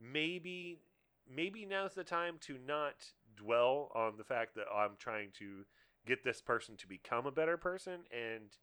maybe 0.00 0.78
maybe 1.28 1.64
now's 1.66 1.94
the 1.94 2.04
time 2.04 2.38
to 2.42 2.56
not 2.64 2.94
dwell 3.36 3.90
on 3.94 4.16
the 4.16 4.24
fact 4.24 4.54
that 4.54 4.66
I'm 4.72 4.92
trying 4.98 5.30
to 5.38 5.64
get 6.06 6.22
this 6.24 6.40
person 6.40 6.76
to 6.76 6.86
become 6.88 7.26
a 7.26 7.32
better 7.32 7.56
person 7.56 8.00
and 8.12 8.56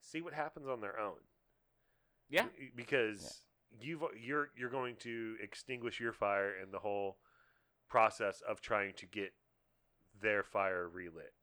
see 0.00 0.20
what 0.22 0.32
happens 0.32 0.66
on 0.66 0.80
their 0.80 0.98
own. 0.98 1.18
Yeah. 2.30 2.46
Because 2.74 3.42
you've 3.80 4.02
you're 4.18 4.50
you're 4.56 4.70
going 4.70 4.96
to 5.00 5.36
extinguish 5.42 6.00
your 6.00 6.12
fire 6.12 6.54
and 6.60 6.72
the 6.72 6.78
whole 6.78 7.18
process 7.90 8.42
of 8.48 8.60
trying 8.62 8.94
to 8.94 9.06
get 9.06 9.32
their 10.22 10.42
fire 10.42 10.88
relit. 10.88 11.34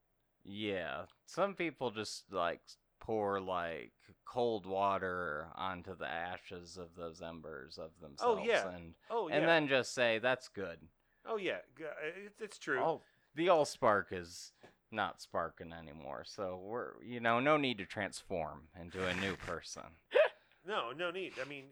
Yeah, 0.44 1.04
some 1.26 1.54
people 1.54 1.92
just 1.92 2.32
like 2.32 2.62
pour 3.00 3.40
like 3.40 3.92
cold 4.26 4.66
water 4.66 5.48
onto 5.56 5.96
the 5.96 6.08
ashes 6.08 6.78
of 6.78 6.88
those 6.98 7.22
embers 7.22 7.78
of 7.78 7.92
oh, 8.02 8.06
themselves, 8.08 8.42
Oh 8.42 8.46
yeah. 8.46 8.76
and 8.76 8.94
Oh 9.10 9.28
yeah. 9.28 9.36
and 9.36 9.48
then 9.48 9.68
just 9.68 9.94
say 9.94 10.20
that's 10.20 10.48
good. 10.48 10.80
oh 11.26 11.38
yeah, 11.38 11.58
uh, 11.80 11.86
it's, 12.26 12.42
it's 12.42 12.58
true. 12.58 12.80
Oh, 12.80 13.02
the 13.36 13.50
old 13.50 13.68
spark 13.68 14.08
is 14.12 14.54
not 14.92 15.22
sparking 15.22 15.74
anymore, 15.74 16.24
so 16.26 16.60
we're 16.64 16.94
you 17.04 17.20
know 17.20 17.40
no 17.42 17.58
need 17.58 17.78
to 17.80 17.86
transform 17.86 18.64
into 18.82 19.06
a 19.06 19.14
new 19.16 19.36
person. 19.36 19.84
No, 20.68 20.92
no 20.92 21.12
need. 21.12 21.32
I 21.42 21.48
mean, 21.48 21.64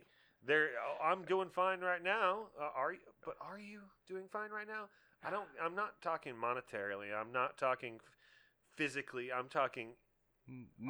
there. 0.46 0.70
I'm 1.04 1.24
doing 1.24 1.50
fine 1.50 1.82
right 1.82 2.04
now. 2.04 2.48
Uh, 2.60 2.70
are 2.76 2.94
you? 2.94 3.00
But 3.24 3.36
are 3.42 3.60
you 3.60 3.82
doing 4.08 4.26
fine 4.32 4.52
right 4.52 4.68
now? 4.68 4.86
I 5.24 5.30
don't. 5.30 5.48
I'm 5.64 5.76
not 5.76 6.02
talking 6.02 6.34
monetarily. 6.34 7.16
I'm 7.16 7.32
not 7.32 7.58
talking 7.58 8.00
physically. 8.76 9.32
I'm 9.32 9.50
talking. 9.50 9.90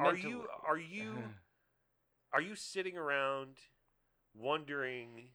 Are 0.00 0.14
you? 0.14 0.44
Are 0.66 0.78
you? 0.78 1.14
Are 2.32 2.42
you 2.42 2.54
sitting 2.54 2.98
around 2.98 3.56
wondering 4.34 5.28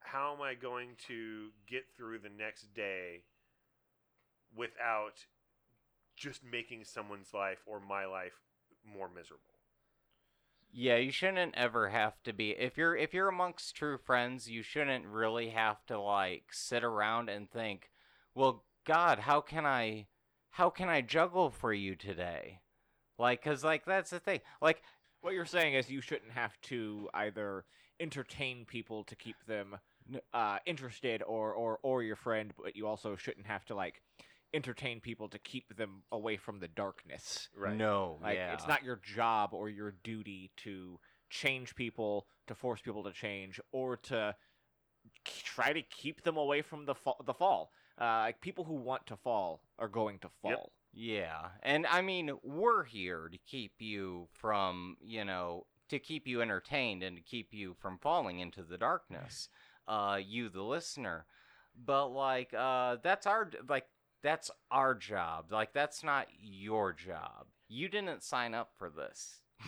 how 0.00 0.34
am 0.34 0.42
I 0.42 0.54
going 0.54 0.90
to 1.06 1.50
get 1.68 1.84
through 1.96 2.18
the 2.20 2.30
next 2.30 2.74
day 2.74 3.22
without 4.56 5.26
just 6.16 6.42
making 6.42 6.84
someone's 6.84 7.32
life 7.32 7.58
or 7.66 7.78
my 7.78 8.06
life 8.06 8.40
more 8.84 9.08
miserable? 9.08 9.57
Yeah, 10.70 10.96
you 10.96 11.10
shouldn't 11.10 11.54
ever 11.56 11.88
have 11.88 12.22
to 12.24 12.32
be 12.32 12.50
if 12.50 12.76
you're 12.76 12.96
if 12.96 13.14
you're 13.14 13.28
amongst 13.28 13.74
true 13.74 13.98
friends, 13.98 14.48
you 14.50 14.62
shouldn't 14.62 15.06
really 15.06 15.50
have 15.50 15.84
to 15.86 15.98
like 16.00 16.44
sit 16.52 16.84
around 16.84 17.28
and 17.30 17.50
think, 17.50 17.90
"Well, 18.34 18.64
God, 18.84 19.20
how 19.20 19.40
can 19.40 19.66
I 19.66 20.06
how 20.50 20.70
can 20.70 20.88
I 20.88 21.00
juggle 21.00 21.50
for 21.50 21.72
you 21.72 21.96
today?" 21.96 22.60
Like 23.18 23.42
cuz 23.42 23.64
like 23.64 23.84
that's 23.86 24.10
the 24.10 24.20
thing. 24.20 24.40
Like 24.60 24.82
What 25.20 25.34
you're 25.34 25.46
saying 25.46 25.74
is 25.74 25.90
you 25.90 26.00
shouldn't 26.00 26.32
have 26.32 26.60
to 26.62 27.08
either 27.14 27.64
entertain 28.00 28.64
people 28.66 29.04
to 29.04 29.16
keep 29.16 29.36
them 29.46 29.78
uh, 30.32 30.58
interested 30.66 31.22
or, 31.22 31.52
or 31.54 31.78
or 31.82 32.02
your 32.02 32.16
friend, 32.16 32.52
but 32.62 32.76
you 32.76 32.86
also 32.86 33.16
shouldn't 33.16 33.46
have 33.46 33.64
to 33.66 33.74
like 33.74 34.02
entertain 34.54 35.00
people 35.00 35.28
to 35.28 35.38
keep 35.38 35.76
them 35.76 36.02
away 36.10 36.36
from 36.36 36.60
the 36.60 36.68
darkness. 36.68 37.48
Right. 37.56 37.76
no, 37.76 38.18
Like 38.22 38.36
yeah. 38.36 38.52
it's 38.54 38.66
not 38.66 38.82
your 38.82 38.96
job 38.96 39.50
or 39.52 39.68
your 39.68 39.94
duty 40.02 40.50
to 40.58 40.98
change 41.30 41.74
people, 41.74 42.26
to 42.46 42.54
force 42.54 42.80
people 42.80 43.04
to 43.04 43.12
change, 43.12 43.60
or 43.72 43.96
to 43.96 44.34
try 45.24 45.72
to 45.72 45.82
keep 45.82 46.22
them 46.22 46.36
away 46.36 46.62
from 46.62 46.86
the 46.86 46.94
fall. 46.94 47.22
The 47.24 47.34
fall. 47.34 47.72
Uh, 48.00 48.20
like 48.20 48.40
people 48.40 48.64
who 48.64 48.74
want 48.74 49.06
to 49.06 49.16
fall 49.16 49.60
are 49.78 49.88
going 49.88 50.18
to 50.20 50.28
fall. 50.40 50.72
Yeah. 50.92 51.48
And 51.62 51.86
I 51.86 52.00
mean, 52.00 52.30
we're 52.42 52.84
here 52.84 53.28
to 53.30 53.38
keep 53.38 53.72
you 53.78 54.28
from, 54.32 54.96
you 55.00 55.24
know, 55.24 55.66
to 55.88 55.98
keep 55.98 56.26
you 56.26 56.40
entertained 56.40 57.02
and 57.02 57.16
to 57.16 57.22
keep 57.22 57.52
you 57.52 57.74
from 57.78 57.98
falling 57.98 58.38
into 58.38 58.62
the 58.62 58.78
darkness. 58.78 59.48
Uh 59.86 60.18
you 60.24 60.48
the 60.48 60.62
listener. 60.62 61.26
But 61.76 62.08
like 62.08 62.54
uh 62.54 62.96
that's 63.02 63.26
our 63.26 63.50
like 63.68 63.86
that's 64.22 64.50
our 64.70 64.94
job. 64.94 65.46
Like 65.50 65.72
that's 65.72 66.02
not 66.02 66.26
your 66.40 66.92
job. 66.92 67.46
You 67.68 67.88
didn't 67.88 68.22
sign 68.22 68.54
up 68.54 68.70
for 68.76 68.90
this. 68.90 69.40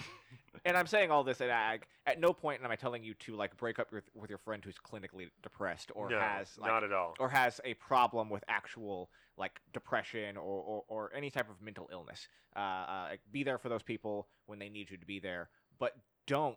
And 0.64 0.76
I'm 0.76 0.86
saying 0.86 1.10
all 1.10 1.24
this, 1.24 1.40
and 1.40 1.50
I, 1.50 1.78
at 2.06 2.20
no 2.20 2.32
point 2.32 2.62
am 2.62 2.70
I 2.70 2.76
telling 2.76 3.02
you 3.02 3.14
to 3.14 3.34
like 3.34 3.56
break 3.56 3.78
up 3.78 3.92
with, 3.92 4.04
with 4.14 4.28
your 4.28 4.38
friend 4.38 4.62
who's 4.62 4.76
clinically 4.76 5.28
depressed 5.42 5.90
or 5.94 6.10
no, 6.10 6.18
has 6.18 6.48
like, 6.58 6.70
not 6.70 6.84
at 6.84 6.92
all. 6.92 7.14
or 7.18 7.28
has 7.28 7.60
a 7.64 7.74
problem 7.74 8.28
with 8.28 8.44
actual 8.48 9.10
like 9.38 9.60
depression 9.72 10.36
or, 10.36 10.42
or, 10.62 10.84
or 10.88 11.12
any 11.16 11.30
type 11.30 11.48
of 11.48 11.62
mental 11.62 11.88
illness. 11.92 12.28
Uh, 12.54 12.58
uh, 12.58 13.06
like, 13.10 13.20
be 13.30 13.42
there 13.42 13.58
for 13.58 13.68
those 13.68 13.82
people 13.82 14.28
when 14.46 14.58
they 14.58 14.68
need 14.68 14.90
you 14.90 14.96
to 14.98 15.06
be 15.06 15.18
there, 15.18 15.48
but 15.78 15.96
don't 16.26 16.56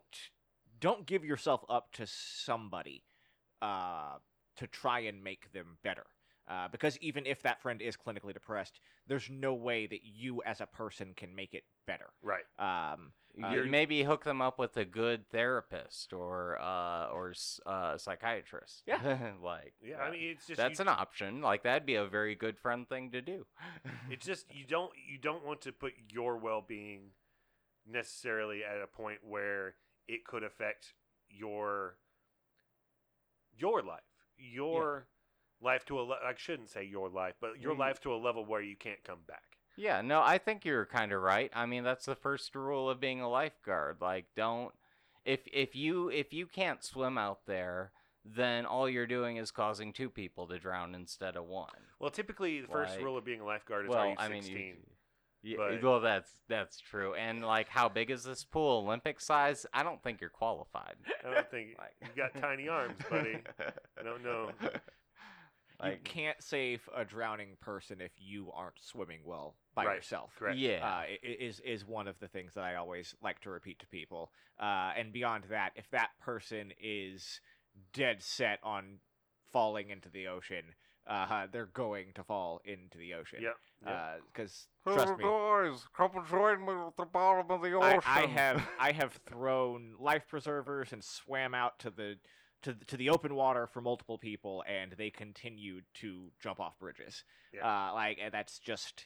don't 0.80 1.06
give 1.06 1.24
yourself 1.24 1.64
up 1.70 1.94
to 1.94 2.06
somebody 2.06 3.04
uh, 3.62 4.18
to 4.58 4.68
try 4.68 5.00
and 5.00 5.24
make 5.24 5.52
them 5.54 5.78
better. 5.84 6.06
Uh, 6.48 6.68
because 6.68 6.98
even 7.00 7.26
if 7.26 7.42
that 7.42 7.62
friend 7.62 7.82
is 7.82 7.96
clinically 7.96 8.34
depressed, 8.34 8.80
there's 9.08 9.30
no 9.30 9.54
way 9.54 9.88
that 9.88 10.02
you 10.04 10.42
as 10.46 10.60
a 10.60 10.66
person 10.66 11.14
can 11.16 11.34
make 11.34 11.54
it 11.54 11.64
better. 11.88 12.10
right. 12.22 12.44
Um, 12.60 13.14
Uh, 13.42 13.48
You 13.50 13.64
you- 13.64 13.72
maybe 13.72 14.04
hook 14.04 14.24
them 14.26 14.42
up 14.42 14.60
with 14.60 14.78
a 14.78 14.86
good 14.86 15.28
therapist 15.30 16.14
or 16.14 16.60
uh 16.60 17.08
or 17.08 17.34
uh 17.66 17.98
psychiatrist. 17.98 18.84
Yeah. 18.86 19.32
like 19.42 19.74
Yeah, 19.82 20.00
uh, 20.02 20.04
I 20.04 20.12
mean, 20.12 20.30
it's 20.30 20.46
just 20.46 20.58
that's 20.58 20.78
you, 20.80 20.84
an 20.84 20.90
option. 20.90 21.42
Like 21.42 21.64
that'd 21.64 21.86
be 21.86 21.96
a 21.96 22.06
very 22.06 22.36
good 22.36 22.60
friend 22.60 22.88
thing 22.88 23.10
to 23.12 23.22
do. 23.22 23.48
it's 24.12 24.26
just 24.26 24.54
you 24.54 24.66
don't 24.66 24.92
you 25.10 25.18
don't 25.18 25.44
want 25.44 25.62
to 25.62 25.72
put 25.72 25.94
your 26.12 26.38
well-being 26.38 27.14
necessarily 27.88 28.64
at 28.64 28.82
a 28.82 28.88
point 28.88 29.20
where 29.24 29.76
it 30.08 30.26
could 30.26 30.44
affect 30.44 30.94
your 31.30 31.98
your 33.58 33.82
life 33.82 34.02
your 34.38 35.08
life 35.64 35.86
to 35.86 36.00
a 36.00 36.04
le- 36.04 36.20
I 36.24 36.34
shouldn't 36.36 36.70
say 36.70 36.84
your 36.84 37.10
life 37.10 37.36
but 37.42 37.60
your 37.62 37.74
Mm. 37.76 37.80
life 37.80 38.00
to 38.02 38.14
a 38.14 38.18
level 38.18 38.46
where 38.46 38.62
you 38.62 38.76
can't 38.76 39.04
come 39.04 39.20
back 39.28 39.44
yeah, 39.76 40.02
no, 40.02 40.22
I 40.22 40.38
think 40.38 40.66
you're 40.66 40.86
kind 40.86 41.12
of 41.12 41.20
right. 41.24 41.50
I 41.52 41.66
mean, 41.66 41.84
that's 41.84 42.06
the 42.06 42.14
first 42.16 42.54
rule 42.54 42.92
of 42.92 43.00
being 43.00 43.22
a 43.22 43.28
lifeguard. 43.28 43.98
Like, 44.02 44.26
don't 44.36 44.72
if 45.26 45.40
if 45.52 45.76
you 45.76 46.10
if 46.10 46.32
you 46.32 46.46
can't 46.46 46.84
swim 46.84 47.18
out 47.18 47.48
there, 47.48 47.92
then 48.24 48.68
all 48.68 48.88
you're 48.88 49.08
doing 49.08 49.38
is 49.38 49.50
causing 49.50 49.92
two 49.92 50.12
people 50.12 50.46
to 50.50 50.60
drown 50.60 50.94
instead 50.94 51.36
of 51.36 51.46
one. 51.46 51.74
well 51.98 52.12
typically 52.12 52.62
the 52.62 52.68
first 52.68 52.98
Like- 52.98 53.04
rule 53.04 53.18
of 53.18 53.26
being 53.26 53.42
a 53.42 53.46
lifeguard 53.46 53.86
is 53.86 53.90
well, 53.90 54.00
are 54.00 54.10
you 54.10 54.16
I 54.20 54.30
mean, 54.30 54.44
16 54.44 54.78
you, 55.42 55.58
yeah, 55.58 55.58
but- 55.58 55.82
well, 55.82 56.00
that's 56.02 56.32
that's 56.48 56.80
true. 56.80 57.16
And 57.16 57.44
like, 57.44 57.68
how 57.68 57.90
big 57.90 58.12
is 58.12 58.24
this 58.24 58.44
pool? 58.44 58.84
Olympic 58.86 59.20
size? 59.20 59.66
I 59.74 59.82
don't 59.82 60.04
think 60.04 60.22
you're 60.22 60.30
qualified. 60.30 60.98
I 61.28 61.34
don't 61.34 61.50
think 61.50 61.76
Like- 61.80 61.96
you 62.02 62.10
got 62.16 62.40
tiny 62.40 62.68
arms 62.70 62.94
buddy 63.10 63.40
I 64.00 64.04
don't 64.04 64.24
know 64.24 64.52
you 65.92 65.98
can't 66.04 66.42
save 66.42 66.88
a 66.96 67.04
drowning 67.06 67.58
person 67.60 68.02
if 68.02 68.12
you 68.18 68.52
aren't 68.54 68.80
swimming 68.82 69.22
well 69.26 69.56
by 69.76 69.86
Right, 69.86 69.96
yourself. 69.98 70.36
correct 70.38 70.58
yeah, 70.58 70.80
uh, 70.84 71.02
i- 71.02 71.20
i- 71.24 71.38
is 71.40 71.60
is 71.62 71.86
one 71.86 72.08
of 72.08 72.20
the 72.20 72.28
things 72.28 72.54
that 72.54 72.64
I 72.64 72.76
always 72.76 73.16
like 73.22 73.40
to 73.42 73.50
repeat 73.50 73.80
to 73.80 73.88
people. 73.88 74.32
Uh, 74.60 74.94
and 74.96 75.12
beyond 75.12 75.46
that, 75.46 75.72
if 75.76 75.90
that 75.92 76.12
person 76.20 76.74
is 76.80 77.42
dead 77.92 78.22
set 78.22 78.60
on 78.64 79.00
falling 79.52 79.90
into 79.90 80.10
the 80.10 80.28
ocean, 80.28 80.76
uh, 81.08 81.48
they're 81.52 81.66
going 81.66 82.14
to 82.14 82.24
fall 82.24 82.62
into 82.64 82.98
the 82.98 83.14
ocean. 83.14 83.42
Yep, 83.42 83.58
yep. 83.86 84.22
Because 84.32 84.68
trust 84.86 85.18
me, 85.18 85.24
guys, 85.26 85.86
come 85.96 86.12
join 86.30 86.66
me 86.66 86.74
at 86.74 86.96
the 86.98 87.06
bottom 87.06 87.50
of 87.52 87.62
the 87.62 87.78
I, 87.78 88.00
I 88.06 88.26
have 88.28 88.64
I 88.80 88.92
have 88.92 89.14
thrown 89.28 89.96
life 90.00 90.28
preservers 90.28 90.94
and 90.94 91.04
swam 91.04 91.54
out 91.54 91.80
to 91.80 91.90
the 91.90 92.18
to 92.64 92.74
the, 92.74 92.86
to 92.86 92.98
the 92.98 93.10
open 93.10 93.36
water 93.36 93.68
for 93.68 93.82
multiple 93.82 94.18
people, 94.18 94.64
and 94.68 94.94
they 94.98 95.10
continued 95.10 95.84
to 95.96 96.32
jump 96.42 96.60
off 96.60 96.78
bridges. 96.80 97.24
Yeah. 97.54 97.90
Uh, 97.90 97.94
like 97.94 98.20
that's 98.32 98.60
just 98.60 99.06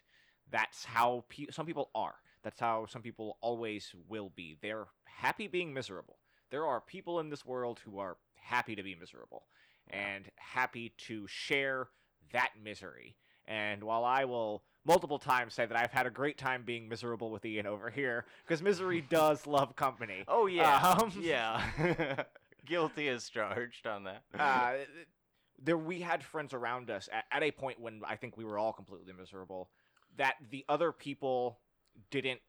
that's 0.52 0.86
how 0.86 1.26
pe- 1.30 1.48
some 1.52 1.66
people 1.66 1.90
are. 1.94 2.16
That's 2.44 2.60
how 2.60 2.86
some 2.86 3.02
people 3.02 3.38
always 3.42 3.94
will 4.08 4.32
be. 4.36 4.58
They're 4.62 4.88
happy 5.06 5.48
being 5.48 5.74
miserable. 5.74 6.18
there 6.52 6.66
are 6.66 6.80
people 6.80 7.20
in 7.20 7.30
this 7.30 7.46
world 7.46 7.82
who 7.84 8.00
are 8.00 8.16
happy 8.36 8.76
to 8.76 8.84
be 8.84 8.96
miserable 8.96 9.44
and 9.90 10.26
happy 10.38 10.94
to 10.98 11.28
share 11.28 11.90
that 12.32 12.52
misery. 12.64 13.18
And 13.48 13.84
while 13.84 14.06
I 14.06 14.24
will 14.26 14.64
multiple 14.86 15.20
times 15.20 15.54
say 15.54 15.66
that 15.66 15.78
I've 15.78 15.92
had 15.92 16.06
a 16.06 16.10
great 16.10 16.38
time 16.38 16.64
being 16.66 16.88
miserable 16.88 17.32
with 17.32 17.44
Ian 17.46 17.66
over 17.68 17.90
here, 17.90 18.26
because 18.46 18.62
misery 18.62 19.02
does 19.10 19.46
love 19.48 19.76
company. 19.76 20.24
Oh 20.28 20.46
yeah, 20.46 20.96
Um, 21.02 21.12
yeah. 21.20 21.62
Guilty 22.68 23.08
as 23.10 23.30
charged 23.30 23.88
on 23.88 24.04
that. 24.06 24.24
uh, 24.40 24.74
there 25.62 25.78
we 25.78 26.02
had 26.02 26.24
friends 26.24 26.54
around 26.54 26.90
us 26.90 27.10
at, 27.12 27.26
at 27.32 27.44
a 27.44 27.52
point 27.52 27.80
when 27.80 28.02
I 28.08 28.16
think 28.16 28.38
we 28.38 28.44
were 28.44 28.58
all 28.60 28.74
completely 28.74 29.14
miserable 29.14 29.70
that 30.18 30.36
the 30.52 30.66
other 30.70 30.92
people 30.92 31.60
didn't 32.12 32.42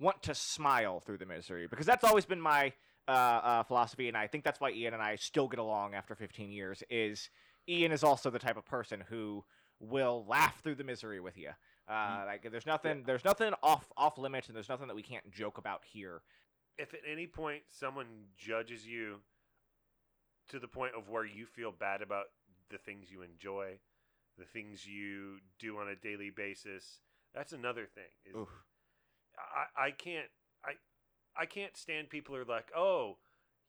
want 0.00 0.22
to 0.22 0.34
smile 0.34 1.00
through 1.00 1.18
the 1.18 1.26
misery 1.26 1.66
because 1.66 1.86
that's 1.86 2.04
always 2.04 2.24
been 2.24 2.40
my 2.40 2.72
uh, 3.08 3.10
uh, 3.10 3.62
philosophy 3.64 4.08
and 4.08 4.16
I 4.16 4.26
think 4.26 4.44
that's 4.44 4.60
why 4.60 4.70
Ian 4.70 4.94
and 4.94 5.02
I 5.02 5.16
still 5.16 5.48
get 5.48 5.58
along 5.60 5.94
after 5.94 6.14
15 6.14 6.50
years 6.50 6.82
is 6.90 7.28
Ian 7.68 7.92
is 7.92 8.02
also 8.02 8.30
the 8.30 8.38
type 8.38 8.56
of 8.56 8.64
person 8.64 9.02
who 9.08 9.44
will 9.80 10.24
laugh 10.28 10.60
through 10.62 10.76
the 10.76 10.84
misery 10.84 11.20
with 11.20 11.36
you. 11.36 11.50
Uh, 11.88 12.22
like 12.26 12.48
there's 12.50 12.66
nothing 12.66 13.02
there's 13.04 13.24
nothing 13.24 13.52
off 13.62 13.90
off 13.96 14.16
limits 14.16 14.46
and 14.48 14.56
there's 14.56 14.68
nothing 14.68 14.86
that 14.86 14.96
we 14.96 15.02
can't 15.02 15.30
joke 15.30 15.58
about 15.58 15.82
here. 15.84 16.22
if 16.78 16.94
at 16.94 17.00
any 17.10 17.26
point 17.26 17.62
someone 17.68 18.06
judges 18.38 18.86
you 18.86 19.16
to 20.52 20.58
the 20.60 20.68
point 20.68 20.92
of 20.96 21.08
where 21.08 21.24
you 21.24 21.46
feel 21.46 21.72
bad 21.72 22.02
about 22.02 22.26
the 22.70 22.78
things 22.78 23.10
you 23.10 23.22
enjoy, 23.22 23.78
the 24.38 24.44
things 24.44 24.86
you 24.86 25.38
do 25.58 25.78
on 25.78 25.88
a 25.88 25.96
daily 25.96 26.30
basis, 26.30 27.00
that's 27.34 27.52
another 27.52 27.86
thing. 27.86 28.04
I, 29.36 29.86
I 29.86 29.90
can't 29.90 30.28
I 30.64 30.72
I 31.36 31.46
can't 31.46 31.76
stand 31.76 32.10
people 32.10 32.34
who 32.34 32.42
are 32.42 32.44
like, 32.44 32.70
oh, 32.76 33.16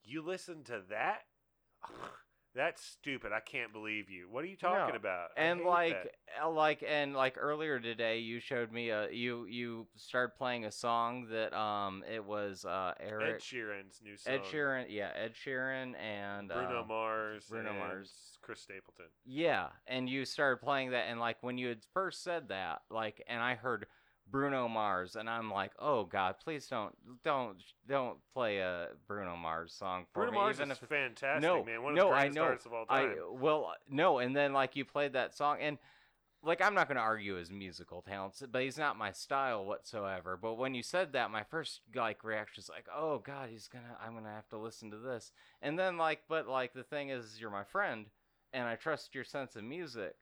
you 0.04 0.22
listen 0.22 0.62
to 0.64 0.82
that? 0.90 1.22
That's 2.54 2.84
stupid. 2.84 3.32
I 3.32 3.40
can't 3.40 3.72
believe 3.72 4.08
you. 4.08 4.28
What 4.30 4.44
are 4.44 4.46
you 4.46 4.56
talking 4.56 4.94
No. 4.94 4.96
about? 4.96 5.30
I 5.36 5.40
and 5.42 5.62
like 5.64 5.92
that. 6.04 6.12
uh, 6.42 6.50
like 6.50 6.84
and 6.86 7.14
like 7.14 7.34
earlier 7.36 7.80
today 7.80 8.18
you 8.18 8.38
showed 8.38 8.70
me 8.72 8.90
a 8.90 9.10
you 9.10 9.44
you 9.46 9.86
started 9.96 10.36
playing 10.36 10.64
a 10.64 10.70
song 10.70 11.26
that 11.30 11.52
um 11.52 12.04
it 12.12 12.24
was 12.24 12.64
uh 12.64 12.92
Ed 13.00 13.06
Eric 13.08 13.40
Sheeran's 13.42 14.00
new 14.04 14.16
song. 14.16 14.34
Ed 14.34 14.40
Sheeran 14.44 14.86
yeah 14.88 15.10
Ed 15.16 15.32
Sheeran 15.34 15.94
and 16.00 16.48
Bruno 16.48 16.82
uh, 16.82 16.84
Mars, 16.86 17.44
Bruno 17.48 17.70
and 17.70 17.78
Mars. 17.78 18.12
Chris 18.40 18.60
Stapleton. 18.60 19.06
yeah 19.24 19.68
and 19.88 20.08
you 20.08 20.24
started 20.24 20.62
playing 20.62 20.90
that 20.92 21.06
and 21.08 21.18
like 21.18 21.38
when 21.42 21.58
you 21.58 21.68
had 21.68 21.80
first 21.92 22.22
said 22.22 22.48
that 22.50 22.82
like 22.90 23.24
and 23.26 23.42
I 23.42 23.54
heard 23.56 23.86
Bruno 24.30 24.68
Mars 24.68 25.16
and 25.16 25.28
I'm 25.28 25.50
like 25.50 25.72
oh 25.78 26.04
god 26.04 26.36
please 26.42 26.66
don't 26.66 26.94
don't 27.22 27.56
don't 27.88 28.18
play 28.32 28.58
a 28.58 28.88
Bruno 29.06 29.36
Mars 29.36 29.72
song 29.72 30.06
for 30.12 30.20
Bruno 30.20 30.32
me 30.32 30.38
Mars 30.38 30.56
even 30.56 30.70
is 30.70 30.78
if 30.82 30.88
fantastic, 30.88 31.42
no, 31.42 31.62
man. 31.64 31.82
One 31.82 31.92
of 31.92 31.96
no, 31.96 32.08
the 32.08 32.14
I 32.14 32.20
greatest 32.20 32.36
know. 32.36 32.42
artists 32.44 32.66
of 32.66 32.72
all 32.72 32.86
I 32.88 33.02
time. 33.02 33.16
well 33.40 33.72
no, 33.88 34.18
and 34.18 34.34
then 34.34 34.52
like 34.52 34.76
you 34.76 34.84
played 34.84 35.12
that 35.12 35.34
song 35.34 35.58
and 35.60 35.78
like 36.44 36.60
I'm 36.60 36.74
not 36.74 36.88
going 36.88 36.96
to 36.96 37.02
argue 37.02 37.36
his 37.36 37.50
musical 37.50 38.02
talents, 38.02 38.42
but 38.50 38.62
he's 38.62 38.78
not 38.78 38.98
my 38.98 39.12
style 39.12 39.64
whatsoever. 39.64 40.38
But 40.40 40.54
when 40.54 40.74
you 40.74 40.82
said 40.82 41.12
that, 41.12 41.30
my 41.30 41.42
first 41.42 41.80
like 41.94 42.22
reaction 42.22 42.60
is 42.60 42.68
like, 42.68 42.86
"Oh 42.94 43.18
God, 43.18 43.48
he's 43.50 43.68
gonna, 43.68 43.96
I'm 44.04 44.14
gonna 44.14 44.28
have 44.34 44.48
to 44.50 44.58
listen 44.58 44.90
to 44.90 44.98
this." 44.98 45.32
And 45.62 45.78
then 45.78 45.96
like, 45.96 46.20
but 46.28 46.46
like 46.46 46.74
the 46.74 46.82
thing 46.82 47.08
is, 47.10 47.38
you're 47.40 47.50
my 47.50 47.64
friend, 47.64 48.06
and 48.52 48.66
I 48.68 48.74
trust 48.76 49.14
your 49.14 49.24
sense 49.24 49.56
of 49.56 49.64
music, 49.64 50.16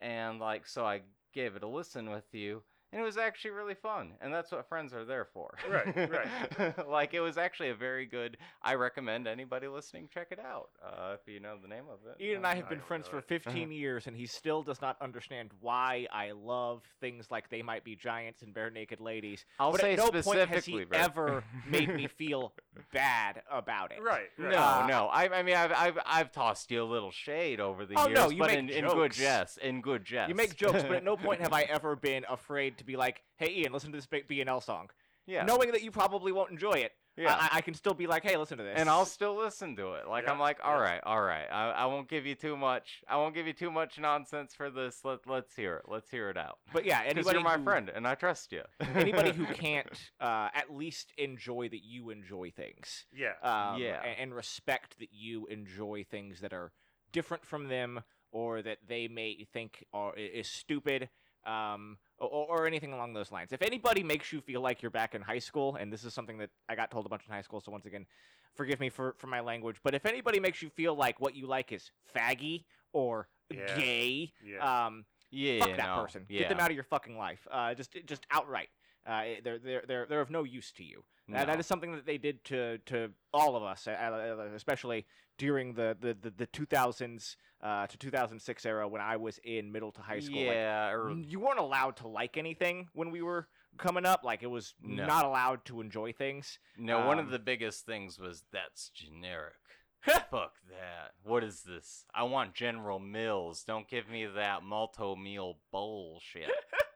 and 0.00 0.40
like 0.40 0.66
so 0.66 0.84
I 0.84 1.02
gave 1.32 1.54
it 1.56 1.62
a 1.62 1.68
listen 1.68 2.10
with 2.10 2.26
you, 2.32 2.62
and 2.92 3.00
it 3.00 3.04
was 3.04 3.16
actually 3.16 3.50
really 3.50 3.74
fun, 3.74 4.12
and 4.20 4.32
that's 4.32 4.50
what 4.52 4.68
friends 4.68 4.92
are 4.94 5.04
there 5.04 5.24
for. 5.26 5.54
Right, 5.70 6.10
right. 6.10 6.88
like 6.88 7.14
it 7.14 7.20
was 7.20 7.36
actually 7.38 7.70
a 7.70 7.74
very 7.74 8.06
good. 8.06 8.36
I 8.62 8.74
recommend 8.74 9.26
anybody 9.28 9.68
listening 9.68 10.08
check 10.12 10.28
it 10.30 10.38
out 10.40 10.70
uh, 10.84 11.14
if 11.14 11.32
you 11.32 11.40
know 11.40 11.56
the 11.60 11.68
name 11.68 11.84
of 11.92 11.98
it. 12.06 12.22
Ian 12.22 12.38
and 12.38 12.46
I 12.46 12.52
Uh, 12.52 12.56
have 12.56 12.68
been 12.68 12.80
friends 12.80 13.06
for 13.08 13.20
15 13.20 13.70
years, 13.72 14.06
and 14.06 14.16
he 14.16 14.26
still 14.26 14.62
does 14.62 14.80
not 14.80 14.96
understand 15.00 15.50
why 15.60 16.06
I 16.12 16.32
love 16.32 16.82
things 17.00 17.30
like 17.30 17.48
They 17.50 17.62
Might 17.62 17.84
Be 17.84 17.94
Giants 17.96 18.42
and 18.42 18.54
Barenaked 18.54 19.00
Ladies. 19.00 19.44
I'll 19.58 19.72
but 19.72 19.80
say 19.80 19.92
at 19.92 19.98
no 19.98 20.10
point 20.10 20.48
has 20.48 20.64
he 20.64 20.84
bro. 20.84 20.98
ever 20.98 21.44
made 21.68 21.94
me 21.94 22.06
feel 22.06 22.52
bad 22.92 23.42
about 23.50 23.92
it. 23.92 24.02
Right, 24.02 24.28
right. 24.38 24.50
No, 24.52 24.58
Uh, 24.58 24.86
no. 24.88 25.06
I, 25.08 25.28
I 25.38 25.42
mean, 25.42 25.56
I've, 25.56 25.72
I've, 25.72 25.98
I've 26.06 26.32
tossed 26.32 26.70
you 26.70 26.82
a 26.82 26.84
little 26.84 27.10
shade 27.10 27.60
over 27.60 27.84
the 27.84 27.94
Oh, 27.96 28.06
years, 28.08 28.18
no, 28.18 28.30
you 28.30 28.38
but 28.38 28.48
make 28.48 28.58
in, 28.58 28.68
in 28.70 28.86
good 28.86 29.12
jest, 29.12 29.58
in 29.58 29.80
good 29.80 30.04
jest. 30.04 30.28
You 30.28 30.34
make 30.34 30.56
jokes, 30.56 30.82
but 30.82 30.92
at 30.96 31.04
no 31.04 31.16
point 31.16 31.40
have 31.40 31.52
I 31.52 31.62
ever 31.62 31.96
been 31.96 32.24
afraid 32.28 32.77
to 32.78 32.84
be 32.84 32.96
like, 32.96 33.22
"Hey, 33.36 33.50
Ian, 33.58 33.72
listen 33.72 33.92
to 33.92 33.98
this 33.98 34.06
B- 34.06 34.22
BNL 34.28 34.62
song," 34.62 34.90
yeah, 35.26 35.44
knowing 35.44 35.70
that 35.72 35.82
you 35.82 35.90
probably 35.90 36.32
won't 36.32 36.50
enjoy 36.50 36.72
it. 36.72 36.92
yeah. 37.16 37.34
I, 37.52 37.58
I 37.58 37.60
can 37.60 37.74
still 37.74 37.94
be 37.94 38.06
like, 38.06 38.22
"Hey, 38.22 38.36
listen 38.36 38.58
to 38.58 38.64
this," 38.64 38.74
and 38.78 38.88
I'll 38.88 39.04
still 39.04 39.36
listen 39.36 39.74
to 39.76 39.94
it. 39.94 40.06
Like 40.08 40.28
I'm 40.28 40.36
Yeah, 40.38 40.42
like, 40.42 40.58
yeah. 40.60 40.70
all 40.70 40.78
right, 40.80 41.00
all 41.04 41.20
right. 41.20 41.46
I, 41.50 41.70
I 41.70 41.86
won't 41.86 42.08
give 42.08 42.24
you 42.26 42.34
too 42.36 42.56
much. 42.56 43.02
I 43.08 43.16
won't 43.16 43.34
give 43.34 43.46
you 43.46 43.52
too 43.52 43.70
much 43.70 43.98
nonsense 43.98 44.54
for 44.54 44.70
this. 44.70 45.00
Let 45.04 45.26
Let's 45.26 45.54
hear 45.56 45.76
it. 45.76 45.84
Let's 45.88 46.10
hear 46.10 46.30
it 46.30 46.36
out. 46.36 46.58
But 46.72 46.84
yeah, 46.84 47.02
Because 47.02 47.16
anybody 47.16 47.36
you're 47.38 47.44
my 47.44 47.56
who- 47.58 47.64
friend, 47.64 47.90
and 47.94 48.06
I 48.06 48.14
trust 48.14 48.52
you. 48.52 48.62
anybody 48.94 49.32
who 49.32 49.46
can't 49.52 49.88
uh, 50.20 50.48
at 50.54 50.72
least 50.72 51.12
enjoy 51.18 51.68
that 51.70 51.84
you 51.84 52.10
enjoy 52.10 52.50
things. 52.52 53.04
Yeah. 53.12 53.32
um, 53.42 53.80
Yeah. 53.82 54.00
a- 54.02 54.20
and, 54.20 54.32
respect 54.34 54.98
that 55.00 55.08
you 55.12 55.46
enjoy 55.46 56.04
things 56.08 56.40
that 56.40 56.52
are 56.52 56.72
different 57.10 57.44
from 57.44 57.68
them 57.68 58.00
or 58.30 58.60
that 58.62 58.78
they 58.86 59.08
may 59.08 59.42
think 59.52 59.84
are 59.94 60.14
is 60.14 60.46
stupid 60.46 61.08
um, 61.46 61.96
or, 62.18 62.46
or 62.60 62.66
anything 62.66 62.92
along 62.92 63.12
those 63.14 63.30
lines. 63.32 63.52
If 63.52 63.62
anybody 63.62 64.02
makes 64.02 64.32
you 64.32 64.40
feel 64.40 64.60
like 64.60 64.82
you're 64.82 64.90
back 64.90 65.14
in 65.14 65.22
high 65.22 65.38
school, 65.38 65.76
and 65.76 65.92
this 65.92 66.04
is 66.04 66.14
something 66.14 66.38
that 66.38 66.50
I 66.68 66.74
got 66.74 66.90
told 66.90 67.06
a 67.06 67.08
bunch 67.08 67.22
in 67.26 67.32
high 67.32 67.42
school, 67.42 67.60
so 67.60 67.70
once 67.72 67.86
again, 67.86 68.06
forgive 68.54 68.80
me 68.80 68.88
for, 68.88 69.14
for 69.18 69.26
my 69.28 69.40
language, 69.40 69.76
but 69.82 69.94
if 69.94 70.04
anybody 70.06 70.40
makes 70.40 70.62
you 70.62 70.70
feel 70.70 70.94
like 70.94 71.20
what 71.20 71.34
you 71.34 71.46
like 71.46 71.72
is 71.72 71.90
faggy 72.14 72.64
or 72.92 73.28
Yeah. 73.50 73.76
gay, 73.78 74.32
Yeah. 74.44 74.86
um, 74.86 75.04
yeah, 75.30 75.60
fuck 75.60 75.76
that 75.76 75.86
no, 75.96 76.02
person. 76.02 76.26
Yeah. 76.28 76.40
Get 76.40 76.48
them 76.48 76.58
out 76.60 76.70
of 76.70 76.74
your 76.74 76.84
fucking 76.84 77.16
life. 77.16 77.46
Uh, 77.50 77.74
just 77.74 77.94
just 78.06 78.26
outright. 78.30 78.68
Uh, 79.06 79.24
they're 79.44 79.58
they're 79.58 79.84
they're 79.86 80.06
they're 80.06 80.20
of 80.20 80.30
no 80.30 80.42
use 80.42 80.72
to 80.72 80.84
you. 80.84 81.04
Uh, 81.30 81.44
that 81.44 81.48
No. 81.54 81.54
is 81.60 81.66
something 81.66 81.92
that 81.92 82.06
they 82.06 82.18
did 82.18 82.44
to 82.44 82.78
to 82.86 83.10
all 83.32 83.56
of 83.56 83.62
us, 83.62 83.86
uh, 83.86 83.90
uh, 83.92 84.48
especially 84.54 85.06
during 85.36 85.74
the 85.74 85.96
the 86.00 86.14
the, 86.14 86.30
the 86.30 86.46
2000s 86.46 87.36
uh, 87.62 87.86
to 87.86 87.98
2006 87.98 88.64
era 88.66 88.88
when 88.88 89.00
I 89.02 89.16
was 89.16 89.38
in 89.44 89.70
middle 89.72 89.92
to 89.92 90.00
high 90.00 90.20
school. 90.20 90.38
Like, 90.46 90.54
Yeah, 90.54 90.90
or 90.90 91.12
you 91.12 91.40
weren't 91.40 91.58
allowed 91.58 91.96
to 91.98 92.08
like 92.08 92.36
anything 92.36 92.88
when 92.92 93.10
we 93.10 93.20
were 93.22 93.48
coming 93.76 94.06
up. 94.06 94.24
Like 94.24 94.42
it 94.42 94.46
was 94.50 94.74
No. 94.82 95.06
not 95.06 95.24
allowed 95.24 95.64
to 95.66 95.80
enjoy 95.80 96.12
things. 96.12 96.58
No, 96.76 97.06
one 97.06 97.18
Um, 97.18 97.24
of 97.26 97.30
the 97.30 97.38
biggest 97.38 97.84
things 97.84 98.18
was 98.18 98.44
that's 98.52 98.88
generic. 98.90 99.54
Fuck 100.30 100.54
that. 100.70 101.12
What 101.24 101.42
is 101.42 101.62
this? 101.64 102.04
I 102.14 102.22
want 102.22 102.54
General 102.54 103.00
Mills. 103.00 103.64
Don't 103.64 103.88
give 103.88 104.08
me 104.08 104.26
that 104.26 104.62
multi 104.62 105.14
meal 105.16 105.58
bullshit. 105.72 106.50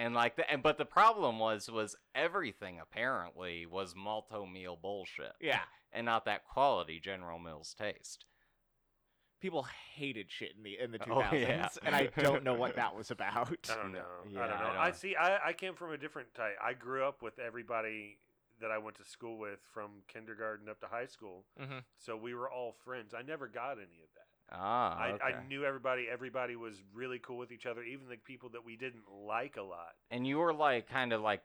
and 0.00 0.14
like 0.14 0.36
the, 0.36 0.50
and 0.50 0.62
but 0.62 0.78
the 0.78 0.84
problem 0.84 1.38
was 1.38 1.70
was 1.70 1.94
everything 2.14 2.78
apparently 2.80 3.66
was 3.66 3.94
multi 3.96 4.46
meal 4.46 4.76
bullshit. 4.80 5.32
Yeah, 5.40 5.60
And 5.92 6.06
not 6.06 6.24
that 6.24 6.44
quality 6.44 6.98
General 7.00 7.38
Mills 7.38 7.74
taste. 7.78 8.24
people 9.40 9.66
hated 9.94 10.30
shit 10.30 10.52
in 10.56 10.62
the 10.62 10.78
in 10.78 10.90
the 10.92 10.98
2000s, 10.98 11.28
Oh, 11.32 11.36
yeah. 11.36 11.68
and 11.84 11.94
I 11.94 12.08
don't 12.18 12.44
know 12.44 12.54
what 12.54 12.76
that 12.76 12.94
was 12.94 13.10
about. 13.10 13.50
I 13.70 13.74
don't 13.76 13.92
know. 13.92 14.00
yeah, 14.30 14.44
I 14.44 14.46
don't 14.48 14.58
know. 14.60 14.80
I, 14.80 14.84
don't- 14.86 14.96
see. 14.96 15.16
I, 15.16 15.48
I 15.48 15.52
came 15.52 15.74
from 15.74 15.92
a 15.92 15.96
different 15.98 16.34
type. 16.34 16.56
I 16.62 16.72
grew 16.74 17.04
up 17.04 17.22
with 17.22 17.38
everybody 17.38 18.18
that 18.60 18.70
I 18.70 18.76
went 18.78 18.96
to 18.98 19.04
school 19.04 19.38
with 19.38 19.58
from 19.72 20.02
kindergarten 20.06 20.68
up 20.68 20.80
to 20.80 20.86
high 20.86 21.06
school. 21.06 21.44
Mhm. 21.58 21.82
So 21.98 22.14
we 22.16 22.34
were 22.34 22.50
all 22.50 22.74
friends. 22.84 23.14
I 23.14 23.22
never 23.22 23.48
got 23.48 23.72
any 23.78 24.02
of 24.02 24.10
that. 24.16 24.19
Ah, 24.52 24.98
I, 24.98 25.10
okay. 25.12 25.24
I 25.24 25.46
knew 25.48 25.64
everybody. 25.64 26.06
Everybody 26.12 26.56
was 26.56 26.74
really 26.92 27.18
cool 27.20 27.38
with 27.38 27.52
each 27.52 27.66
other, 27.66 27.82
even 27.82 28.08
the 28.08 28.16
people 28.16 28.48
that 28.50 28.64
we 28.64 28.76
didn't 28.76 29.04
like 29.26 29.56
a 29.56 29.62
lot. 29.62 29.94
and 30.10 30.26
you 30.26 30.38
were 30.38 30.52
like 30.52 30.88
kind 30.88 31.12
of 31.12 31.20
like 31.20 31.42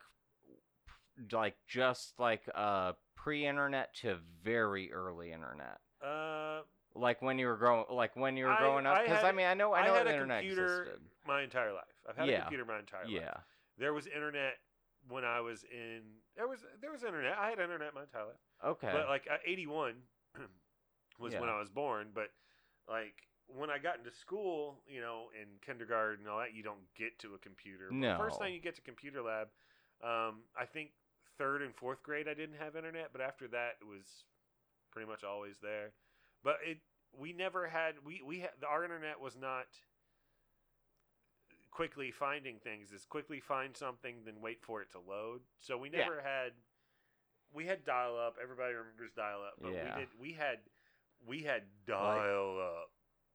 like 1.32 1.56
just 1.68 2.14
like 2.20 2.42
uh 2.54 2.94
pre-internet 3.16 3.94
to 3.96 4.18
very 4.44 4.92
early 4.92 5.32
internet. 5.32 5.80
Uh, 6.06 6.62
like 6.94 7.22
when 7.22 7.40
you 7.40 7.48
were 7.48 7.58
growing 7.58 7.86
like 7.90 8.16
when 8.16 8.36
you 8.38 8.46
were 8.46 8.52
I- 8.52 8.60
growing 8.60 8.86
up 8.86 9.02
because 9.02 9.18
had- 9.22 9.26
I 9.26 9.32
mean 9.32 9.46
I 9.48 9.54
know 9.54 9.74
I 9.74 9.86
know, 9.86 9.94
I 9.94 9.98
had 9.98 10.08
the 10.08 10.10
a 10.12 10.14
internet 10.14 10.40
computer 10.42 10.82
existed. 10.84 11.02
my 11.28 11.42
entire 11.42 11.74
life. 11.74 11.84
I've 12.10 12.18
had 12.18 12.28
Yeah. 12.28 12.38
a 12.40 12.42
computer 12.42 12.66
my 12.66 12.80
entire 12.80 13.04
life. 13.06 13.12
Yeah. 13.14 13.38
There 13.78 13.94
was 13.94 14.08
internet 14.08 14.54
when 15.08 15.24
I 15.24 15.40
was 15.42 15.64
in. 15.72 16.02
There 16.36 16.48
was 16.48 16.60
there 16.82 16.92
was 16.92 17.04
internet. 17.04 17.38
I 17.38 17.50
had 17.50 17.60
internet 17.60 17.94
my 17.94 18.02
entire 18.04 18.26
life. 18.26 18.36
Okay. 18.66 18.90
But 18.92 19.08
like 19.08 19.24
uh, 19.32 19.38
81 19.46 19.94
was 21.20 21.34
when 21.34 21.50
I 21.50 21.60
was 21.60 21.70
born. 21.70 22.10
But 22.14 22.28
like 22.90 23.28
when 23.48 23.70
I 23.70 23.78
got 23.78 23.98
into 24.00 24.12
school, 24.12 24.80
you 24.88 25.02
know, 25.02 25.30
in 25.40 25.48
kindergarten 25.66 26.22
and 26.26 26.30
all 26.30 26.40
that, 26.40 26.54
you 26.54 26.64
don't 26.64 26.82
get 26.98 27.18
to 27.20 27.36
a 27.36 27.38
computer. 27.38 27.90
But 27.92 28.02
The 28.02 28.18
first 28.18 28.40
time 28.40 28.54
you 28.54 28.60
get 28.60 28.76
to 28.76 28.82
computer 28.82 29.22
lab, 29.22 29.48
um, 30.04 30.44
I 30.60 30.66
think 30.66 30.92
third 31.38 31.62
and 31.62 31.76
fourth 31.76 32.02
grade 32.04 32.28
I 32.28 32.34
didn't 32.34 32.58
have 32.60 32.76
internet, 32.76 33.10
but 33.12 33.22
after 33.22 33.48
that 33.50 33.78
it 33.82 33.86
was 33.86 34.26
pretty 34.92 35.08
much 35.08 35.24
always 35.24 35.58
there. 35.62 35.92
But 36.44 36.58
it 36.66 36.80
we 37.18 37.34
never 37.34 37.68
had 37.68 37.96
we 38.04 38.22
we 38.26 38.40
had 38.40 38.52
our 38.68 38.84
internet 38.84 39.20
was 39.20 39.36
not 39.36 39.68
quickly 41.72 42.10
finding 42.12 42.58
things 42.60 42.92
is 42.94 43.04
quickly 43.06 43.40
find 43.42 43.76
something 43.76 44.16
then 44.26 44.36
wait 44.42 44.62
for 44.64 44.82
it 44.82 44.90
to 44.92 45.00
load 45.00 45.42
so 45.60 45.78
we 45.78 45.90
Yeah. 45.90 46.00
never 46.00 46.22
had 46.22 46.54
we 47.54 47.66
had 47.66 47.86
dial 47.86 48.18
up. 48.18 48.38
Everybody 48.42 48.74
remembers 48.74 49.12
dial 49.14 49.42
up, 49.44 49.56
but 49.62 49.72
Yeah. 49.74 49.84
we 49.96 50.02
did. 50.02 50.20
We 50.20 50.34
had 50.34 50.60
we 51.28 51.42
had 51.44 51.64
dial 51.88 52.60
up. 52.60 52.90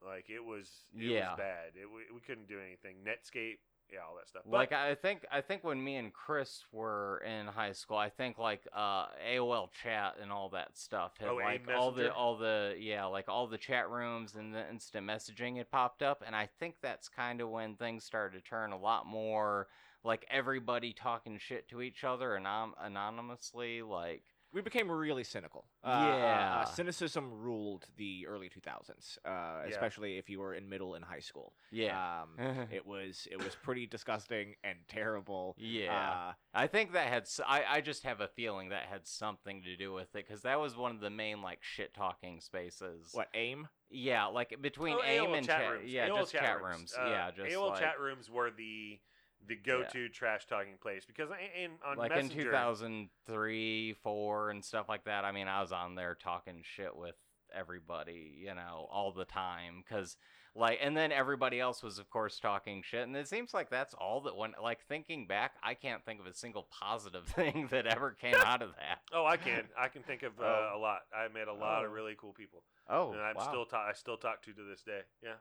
Like 0.06 0.30
it 0.30 0.44
was 0.44 0.68
it 0.94 1.02
Yeah. 1.04 1.30
was 1.30 1.38
bad. 1.38 1.72
It, 1.74 1.86
we, 1.86 2.02
we 2.14 2.20
couldn't 2.20 2.48
do 2.48 2.58
anything. 2.58 2.96
Netscape, 3.04 3.58
yeah, 3.92 3.98
all 4.08 4.16
that 4.16 4.28
stuff. 4.28 4.42
But, 4.46 4.52
like 4.56 4.72
I 4.72 4.94
think 4.94 5.26
I 5.30 5.40
think 5.42 5.62
when 5.62 5.82
me 5.82 5.96
and 5.96 6.12
Chris 6.12 6.64
were 6.72 7.22
in 7.26 7.46
high 7.46 7.72
school, 7.72 7.98
I 7.98 8.08
think 8.08 8.38
like 8.38 8.66
uh, 8.74 9.06
AOL 9.30 9.68
chat 9.82 10.14
and 10.22 10.32
all 10.32 10.48
that 10.50 10.78
stuff 10.78 11.12
had 11.18 11.28
Oh, 11.28 11.34
like 11.36 11.68
all 11.76 11.92
the 11.92 12.12
all 12.14 12.36
the 12.38 12.76
yeah 12.78 13.04
like 13.04 13.28
all 13.28 13.46
the 13.46 13.58
chat 13.58 13.90
rooms 13.90 14.34
and 14.36 14.54
the 14.54 14.66
instant 14.70 15.06
messaging 15.06 15.58
had 15.58 15.70
popped 15.70 16.02
up, 16.02 16.22
and 16.26 16.34
I 16.34 16.48
think 16.58 16.76
that's 16.82 17.08
kind 17.08 17.40
of 17.42 17.50
when 17.50 17.74
things 17.76 18.04
started 18.04 18.42
to 18.42 18.48
turn 18.48 18.72
a 18.72 18.78
lot 18.78 19.06
more 19.06 19.68
like 20.02 20.26
everybody 20.30 20.94
talking 20.94 21.36
shit 21.38 21.68
to 21.68 21.82
each 21.82 22.04
other 22.04 22.34
anon- 22.36 22.72
anonymously 22.80 23.82
like 23.82 24.22
we 24.52 24.60
became 24.60 24.90
really 24.90 25.24
cynical. 25.24 25.64
Uh, 25.84 25.88
uh, 25.88 25.90
uh, 25.90 26.16
Yeah. 26.16 26.64
cynicism 26.64 27.30
ruled 27.32 27.86
the 27.96 28.26
early 28.26 28.48
2000s, 28.48 29.18
uh, 29.24 29.62
especially 29.68 30.18
if 30.18 30.28
you 30.28 30.40
were 30.40 30.54
in 30.54 30.68
middle 30.68 30.94
and 30.94 31.04
high 31.04 31.20
school. 31.20 31.52
yeah 31.70 32.22
Um, 32.22 32.66
it 32.70 32.84
was 32.86 33.28
it 33.30 33.42
was 33.42 33.54
pretty 33.54 33.86
disgusting 33.86 34.54
and 34.64 34.78
terrible. 34.88 35.54
yeah 35.58 36.30
Uh, 36.30 36.32
I 36.54 36.66
think 36.66 36.92
that 36.92 37.06
had. 37.06 37.28
I, 37.46 37.64
I 37.76 37.80
just 37.80 38.02
have 38.04 38.20
a 38.20 38.28
feeling 38.28 38.70
that 38.70 38.84
had 38.84 39.06
something 39.06 39.62
to 39.62 39.76
do 39.76 39.92
with 39.92 40.14
it 40.16 40.26
because 40.26 40.42
that 40.42 40.58
was 40.58 40.76
one 40.76 40.92
of 40.94 41.00
the 41.00 41.10
main 41.10 41.42
like 41.42 41.58
shit 41.62 41.94
talking 41.94 42.40
spaces. 42.40 43.10
what 43.12 43.28
aim? 43.34 43.68
Yeah, 43.92 44.26
like 44.26 44.60
between 44.60 44.96
oh, 44.96 45.02
AIM 45.04 45.24
AOL 45.30 45.36
and 45.38 45.46
chat 45.46 45.60
chat. 45.60 45.72
rooms. 45.72 45.92
Yeah, 45.92 46.08
AOL 46.08 46.18
just 46.20 46.32
chat, 46.32 46.62
rooms. 46.62 46.94
Uh, 46.98 47.06
yeah, 47.10 47.30
just 47.30 47.50
AOL 47.50 47.70
like, 47.70 47.80
chat 47.80 48.00
rooms 48.00 48.30
were 48.30 48.50
the 48.50 49.00
the 49.46 49.56
go-to 49.56 50.08
trash 50.08 50.46
talking 50.46 50.74
place 50.80 51.04
because 51.06 51.28
in 51.60 51.70
on 51.84 51.96
like 51.96 52.10
Messenger, 52.10 52.40
in 52.40 52.44
2003, 52.46 53.94
four, 54.02 54.50
and 54.50 54.64
stuff 54.64 54.88
like 54.88 55.04
that. 55.04 55.24
I 55.24 55.32
mean, 55.32 55.48
I 55.48 55.60
was 55.60 55.72
on 55.72 55.94
there 55.94 56.14
talking 56.14 56.62
shit 56.62 56.94
with 56.96 57.14
everybody, 57.54 58.34
you 58.38 58.54
know, 58.54 58.88
all 58.90 59.12
the 59.12 59.24
time 59.24 59.82
because. 59.86 60.16
Like 60.56 60.80
and 60.82 60.96
then 60.96 61.12
everybody 61.12 61.60
else 61.60 61.80
was 61.80 62.00
of 62.00 62.10
course 62.10 62.40
talking 62.40 62.82
shit 62.84 63.06
and 63.06 63.14
it 63.16 63.28
seems 63.28 63.54
like 63.54 63.70
that's 63.70 63.94
all 63.94 64.22
that 64.22 64.36
went 64.36 64.54
like 64.60 64.80
thinking 64.88 65.28
back 65.28 65.52
I 65.62 65.74
can't 65.74 66.04
think 66.04 66.18
of 66.18 66.26
a 66.26 66.34
single 66.34 66.66
positive 66.72 67.24
thing 67.28 67.68
that 67.70 67.86
ever 67.86 68.16
came 68.20 68.34
out 68.44 68.60
of 68.60 68.70
that. 68.70 68.98
Oh, 69.12 69.24
I 69.24 69.36
can. 69.36 69.68
I 69.78 69.86
can 69.86 70.02
think 70.02 70.24
of 70.24 70.32
uh, 70.40 70.42
Oh. 70.44 70.72
a 70.74 70.78
lot. 70.80 71.02
I 71.16 71.32
met 71.32 71.46
a 71.46 71.52
lot 71.52 71.84
of 71.84 71.92
Oh. 71.92 71.94
really 71.94 72.16
cool 72.20 72.32
people, 72.32 72.64
Oh, 72.88 73.12
and 73.12 73.20
I'm 73.20 73.36
wow. 73.36 73.48
still 73.48 73.64
ta- 73.64 73.86
I 73.88 73.92
still 73.92 74.16
talk 74.16 74.42
to 74.42 74.52
to 74.52 74.64
this 74.68 74.82
day. 74.82 75.02
Yeah. 75.22 75.34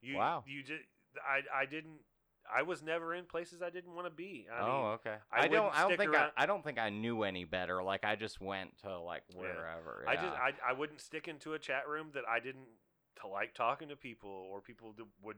You, 0.00 0.18
Wow. 0.18 0.44
You 0.46 0.62
just 0.62 0.84
I 1.28 1.40
I 1.62 1.66
didn't. 1.66 1.98
I 2.52 2.62
was 2.62 2.82
never 2.82 3.14
in 3.14 3.24
places 3.24 3.62
I 3.62 3.70
didn't 3.70 3.94
want 3.94 4.06
to 4.06 4.10
be. 4.10 4.46
I 4.52 4.60
oh, 4.60 4.64
mean, 4.64 4.74
oh, 4.74 4.86
okay. 4.94 5.16
I 5.32 5.44
I, 5.44 5.48
don't. 5.48 5.74
I 5.74 5.88
don't 5.88 5.96
think 5.96 6.10
around- 6.10 6.32
I, 6.36 6.42
I 6.42 6.46
don't 6.46 6.62
think 6.62 6.78
I 6.78 6.90
knew 6.90 7.22
any 7.22 7.44
better. 7.44 7.82
Like 7.82 8.04
I 8.04 8.16
just 8.16 8.40
went 8.40 8.78
to 8.82 8.98
like 8.98 9.22
Yeah. 9.30 9.40
wherever. 9.40 10.04
I 10.06 10.14
just. 10.16 10.26
I, 10.26 10.52
I 10.70 10.72
wouldn't 10.72 11.00
stick 11.00 11.28
into 11.28 11.54
a 11.54 11.58
chat 11.58 11.88
room 11.88 12.10
that 12.14 12.24
I 12.28 12.40
didn't 12.40 12.66
to 13.20 13.28
like 13.28 13.54
talking 13.54 13.88
to 13.88 13.96
people 13.96 14.48
or 14.50 14.60
people 14.60 14.92
that 14.98 15.06
would 15.22 15.36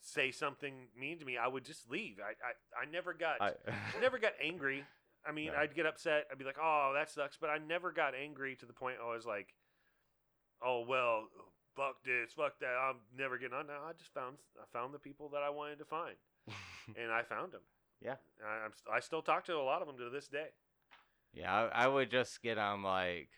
say 0.00 0.30
something 0.30 0.88
mean 0.98 1.18
to 1.18 1.24
me. 1.24 1.36
I 1.36 1.48
would 1.48 1.64
just 1.64 1.90
leave. 1.90 2.18
I 2.20 2.30
I, 2.30 2.82
I 2.86 2.90
never 2.90 3.12
got 3.12 3.40
I, 3.40 3.48
I, 3.68 3.74
never 4.00 4.18
got 4.18 4.32
angry. 4.42 4.84
I 5.26 5.32
mean, 5.32 5.48
No. 5.52 5.58
I'd 5.58 5.74
get 5.74 5.86
upset. 5.86 6.26
I'd 6.30 6.38
be 6.38 6.44
like, 6.44 6.58
"Oh, 6.62 6.92
that 6.94 7.10
sucks," 7.10 7.36
but 7.36 7.50
I 7.50 7.58
never 7.58 7.90
got 7.90 8.14
angry 8.14 8.54
to 8.56 8.66
the 8.66 8.72
point 8.72 8.96
I 9.02 9.12
was 9.12 9.26
like, 9.26 9.54
"Oh 10.62 10.84
well, 10.88 11.24
fuck 11.74 11.96
this, 12.04 12.32
fuck 12.32 12.60
that. 12.60 12.76
I'm 12.80 12.98
never 13.16 13.36
getting 13.36 13.56
on." 13.56 13.66
No, 13.66 13.74
I 13.88 13.92
just 13.98 14.12
found 14.14 14.36
I 14.60 14.64
found 14.72 14.94
the 14.94 15.00
people 15.00 15.28
that 15.30 15.42
I 15.42 15.50
wanted 15.50 15.78
to 15.80 15.84
find, 15.84 16.14
and 17.00 17.10
I 17.12 17.22
found 17.22 17.52
them. 17.52 17.62
Yeah. 18.02 18.16
I, 18.44 18.64
I'm 18.64 18.72
st- 18.72 18.94
I 18.94 19.00
still 19.00 19.22
talk 19.22 19.44
to 19.46 19.54
a 19.56 19.62
lot 19.62 19.80
of 19.82 19.88
them 19.88 19.96
to 19.98 20.10
this 20.10 20.28
day. 20.28 20.48
yeah, 21.32 21.52
I, 21.72 21.84
I 21.84 21.88
would 21.88 22.10
just 22.10 22.42
get 22.42 22.58
on 22.58 22.82
like 22.82 23.28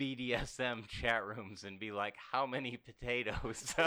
BDSM 0.00 0.86
chat 0.88 1.24
rooms 1.24 1.64
and 1.64 1.78
be 1.78 1.90
like, 1.92 2.14
"How 2.32 2.46
many 2.46 2.76
potatoes?" 2.78 3.74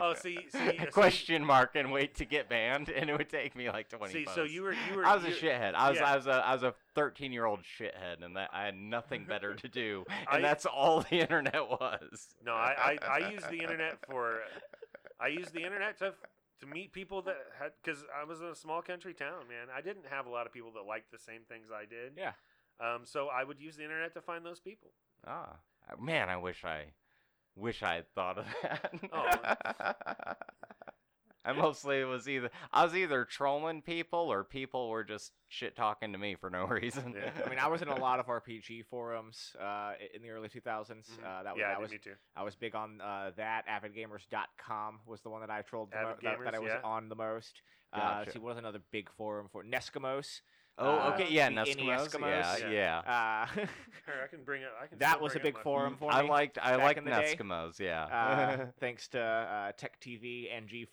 Oh, 0.00 0.14
see, 0.14 0.38
see, 0.50 0.78
see- 0.78 0.86
question 0.92 1.44
mark 1.44 1.72
and 1.74 1.92
wait 1.92 2.16
to 2.16 2.24
get 2.24 2.48
banned, 2.48 2.88
and 2.88 3.08
it 3.08 3.16
would 3.16 3.28
take 3.28 3.54
me 3.56 3.68
like 3.70 3.88
twenty. 3.88 4.12
See, 4.12 4.26
so 4.34 4.42
you 4.44 4.62
were 4.62 4.72
you 4.72 4.96
were 4.96 5.04
I 5.06 5.14
was 5.14 5.24
a 5.24 5.30
shithead. 5.30 5.74
I 5.74 5.90
was 5.90 5.98
yeah. 5.98 6.12
I 6.12 6.16
was 6.16 6.26
a 6.26 6.32
I 6.32 6.52
was 6.54 6.62
a 6.64 6.74
thirteen 6.94 7.32
year 7.32 7.44
old 7.44 7.60
shithead, 7.60 8.22
and 8.24 8.36
that 8.36 8.50
I 8.52 8.64
had 8.64 8.76
nothing 8.76 9.24
better 9.24 9.54
to 9.54 9.68
do, 9.68 10.04
I- 10.28 10.36
and 10.36 10.44
that's 10.44 10.66
all 10.66 11.00
the 11.02 11.18
internet 11.20 11.68
was. 11.68 12.28
No, 12.44 12.52
I, 12.52 12.98
I, 13.02 13.08
I 13.20 13.30
use 13.30 13.42
the 13.48 13.58
internet 13.58 13.98
for 14.06 14.40
I 15.20 15.28
use 15.28 15.50
the 15.50 15.62
internet 15.64 15.98
to 15.98 16.14
to 16.60 16.66
meet 16.66 16.92
people 16.92 17.22
that 17.22 17.36
had 17.58 17.72
because 17.82 18.04
I 18.14 18.24
was 18.24 18.40
in 18.40 18.46
a 18.48 18.54
small 18.54 18.82
country 18.82 19.14
town, 19.14 19.48
man. 19.48 19.68
I 19.74 19.80
didn't 19.80 20.06
have 20.10 20.26
a 20.26 20.30
lot 20.30 20.46
of 20.46 20.52
people 20.52 20.72
that 20.72 20.86
liked 20.86 21.10
the 21.10 21.18
same 21.18 21.42
things 21.48 21.68
I 21.72 21.84
did. 21.84 22.12
Yeah. 22.16 22.32
Um, 22.80 23.02
so 23.04 23.28
I 23.28 23.44
would 23.44 23.60
use 23.60 23.76
the 23.76 23.84
internet 23.84 24.14
to 24.14 24.20
find 24.20 24.44
those 24.44 24.60
people. 24.60 24.90
Ah, 25.26 25.56
man, 26.00 26.28
I 26.28 26.36
wish 26.36 26.64
I 26.64 26.92
wish 27.56 27.82
I 27.82 27.94
had 27.94 28.14
thought 28.14 28.38
of 28.38 28.46
that. 28.62 28.92
Oh. 29.12 30.34
I 31.44 31.52
mostly 31.52 32.04
was 32.04 32.28
either 32.28 32.50
I 32.72 32.84
was 32.84 32.94
either 32.94 33.24
trolling 33.24 33.82
people 33.82 34.18
or 34.18 34.44
people 34.44 34.88
were 34.88 35.04
just 35.04 35.32
shit 35.48 35.76
talking 35.76 36.12
to 36.12 36.18
me 36.18 36.34
for 36.34 36.50
no 36.50 36.64
reason. 36.66 37.14
Yeah. 37.16 37.30
I 37.44 37.48
mean, 37.48 37.58
I 37.58 37.68
was 37.68 37.82
in 37.82 37.88
a 37.88 37.94
lot 38.00 38.20
of 38.20 38.26
RPG 38.26 38.86
forums 38.86 39.54
uh, 39.60 39.92
in 40.14 40.22
the 40.22 40.30
early 40.30 40.48
2000s. 40.48 40.60
Mhm. 40.64 41.00
Uh, 41.24 41.42
that 41.44 41.54
was, 41.54 41.60
yeah, 41.60 41.74
I 41.76 41.78
was 41.78 41.90
me 41.90 41.98
too. 41.98 42.14
I 42.36 42.42
was 42.42 42.54
big 42.56 42.74
on 42.74 43.00
uh, 43.00 43.30
that. 43.36 43.64
AvidGamers.com 43.68 45.00
was 45.06 45.20
the 45.22 45.30
one 45.30 45.40
that 45.40 45.50
I 45.50 45.62
trolled 45.62 45.90
the 45.92 45.96
mo- 45.96 46.08
Avid 46.10 46.24
that, 46.24 46.44
that 46.44 46.54
I 46.54 46.58
was 46.58 46.72
yeah. 46.72 46.80
on 46.84 47.08
the 47.08 47.16
most. 47.16 47.62
Uh, 47.92 47.98
Gotcha. 47.98 48.32
see, 48.32 48.38
what 48.38 48.48
was 48.48 48.58
another 48.58 48.80
big 48.92 49.10
forum 49.10 49.48
for 49.50 49.64
NESkimos? 49.64 50.40
Oh, 50.78 50.98
Uh, 50.98 51.10
okay, 51.14 51.26
yeah, 51.28 51.48
the 51.48 51.56
NESkimos. 51.56 52.08
Eskimos. 52.08 52.20
Yeah, 52.30 52.56
Yeah. 52.58 52.70
yeah. 53.06 53.46
Uh, 53.46 53.46
Here, 54.06 54.22
I 54.24 54.26
can 54.28 54.44
bring 54.44 54.62
it. 54.62 54.68
I 54.80 54.86
can. 54.86 54.98
that 54.98 55.10
still 55.14 55.22
was 55.22 55.32
a 55.34 55.38
bring 55.40 55.40
up 55.40 55.44
big 55.44 55.54
my 55.56 55.62
forum 55.62 55.96
phone. 55.98 56.10
for 56.10 56.14
I 56.14 56.22
me. 56.22 56.28
liked 56.28 56.58
I 56.62 56.76
back 56.76 56.84
liked 56.84 56.98
in 57.00 57.04
the 57.04 57.10
day. 57.10 57.36
NESkimos, 57.38 57.78
yeah. 57.80 58.04
uh, 58.04 58.66
thanks 58.80 59.08
to 59.08 59.20
uh, 59.20 59.72
Tech 59.76 60.00
TV 60.00 60.56
and 60.56 60.68
G4 60.68 60.86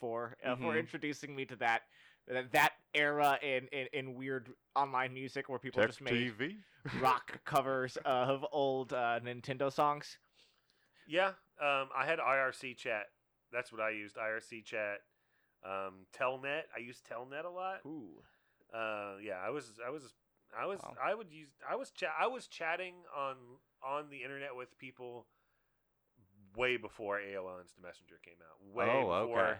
uh, 0.44 0.56
for 0.56 0.74
Mhm. 0.74 0.80
introducing 0.80 1.36
me 1.36 1.46
to 1.46 1.56
that 1.58 1.84
that- 2.28 2.52
that 2.54 2.74
era 2.96 3.38
in, 3.44 3.68
in, 3.68 3.88
in 3.94 4.16
weird 4.16 4.52
online 4.76 5.14
music 5.14 5.48
where 5.48 5.60
people 5.60 5.86
just 5.86 6.02
made 6.02 6.34
rock 7.00 7.40
covers 7.46 7.98
of 8.04 8.44
old 8.52 8.92
uh, 8.94 9.20
Nintendo 9.24 9.72
songs. 9.72 10.18
Yeah, 11.08 11.28
um, 11.62 11.90
I 11.96 12.04
had 12.06 12.18
IRC 12.18 12.78
chat. 12.78 13.06
That's 13.54 13.72
what 13.72 13.80
I 13.80 13.92
used. 13.92 14.16
IRC 14.16 14.66
chat. 14.66 15.02
Um, 15.64 16.08
Telnet. 16.18 16.64
I 16.76 16.80
used 16.80 17.08
Telnet 17.08 17.46
a 17.46 17.50
lot. 17.50 17.82
Ooh. 17.86 18.24
Uh, 18.74 19.16
yeah, 19.24 19.38
I 19.46 19.50
was, 19.50 19.80
I 19.86 19.90
was, 19.90 20.14
I 20.58 20.66
was, 20.66 20.80
Wow. 20.84 20.96
I 21.04 21.14
would 21.16 21.32
use, 21.32 21.50
I 21.70 21.76
was, 21.76 21.92
cha- 21.92 22.16
I 22.20 22.28
was 22.28 22.48
chatting 22.48 22.96
on 23.16 23.36
on 23.84 24.10
the 24.10 24.24
internet 24.24 24.56
with 24.56 24.78
people 24.78 25.28
way 26.56 26.78
before 26.78 27.20
AOL 27.20 27.60
Instant 27.62 27.84
Messenger 27.86 28.20
came 28.24 28.40
out. 28.42 28.58
Way 28.76 28.90
Oh, 28.90 29.22
before 29.22 29.46
okay. 29.46 29.60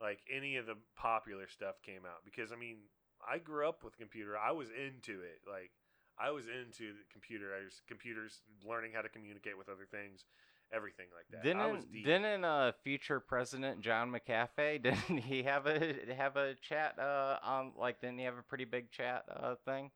like 0.00 0.20
any 0.34 0.56
of 0.56 0.66
the 0.66 0.76
popular 0.96 1.46
stuff 1.48 1.82
came 1.82 2.04
out. 2.06 2.24
Because 2.24 2.52
I 2.52 2.56
mean, 2.56 2.78
I 3.20 3.38
grew 3.38 3.68
up 3.68 3.82
with 3.84 3.98
computer. 3.98 4.36
I 4.38 4.52
was 4.52 4.68
into 4.70 5.20
it. 5.22 5.40
Like 5.48 5.70
I 6.18 6.30
was 6.30 6.46
into 6.46 6.92
the 6.94 7.04
computer. 7.12 7.52
I 7.54 7.64
was 7.64 7.82
computers, 7.88 8.40
learning 8.64 8.92
how 8.94 9.02
to 9.02 9.08
communicate 9.08 9.58
with 9.58 9.68
other 9.68 9.86
things, 9.90 10.24
everything 10.72 11.06
like 11.14 11.26
that. 11.30 11.56
I 11.58 11.66
was 11.66 11.82
Didn't 11.84 11.92
deep. 11.92 12.04
didn't 12.04 12.44
uh 12.44 12.72
future 12.84 13.20
president 13.20 13.80
John 13.80 14.10
McAfee 14.12 14.82
didn't 14.82 15.18
he 15.18 15.42
have 15.44 15.66
a 15.66 15.94
have 16.16 16.36
a 16.36 16.54
chat 16.60 16.98
uh 16.98 17.36
on 17.42 17.72
like 17.78 18.00
didn't 18.00 18.18
he 18.18 18.24
have 18.24 18.38
a 18.38 18.42
pretty 18.42 18.64
big 18.64 18.90
chat 18.90 19.24
uh 19.34 19.54
thing 19.64 19.90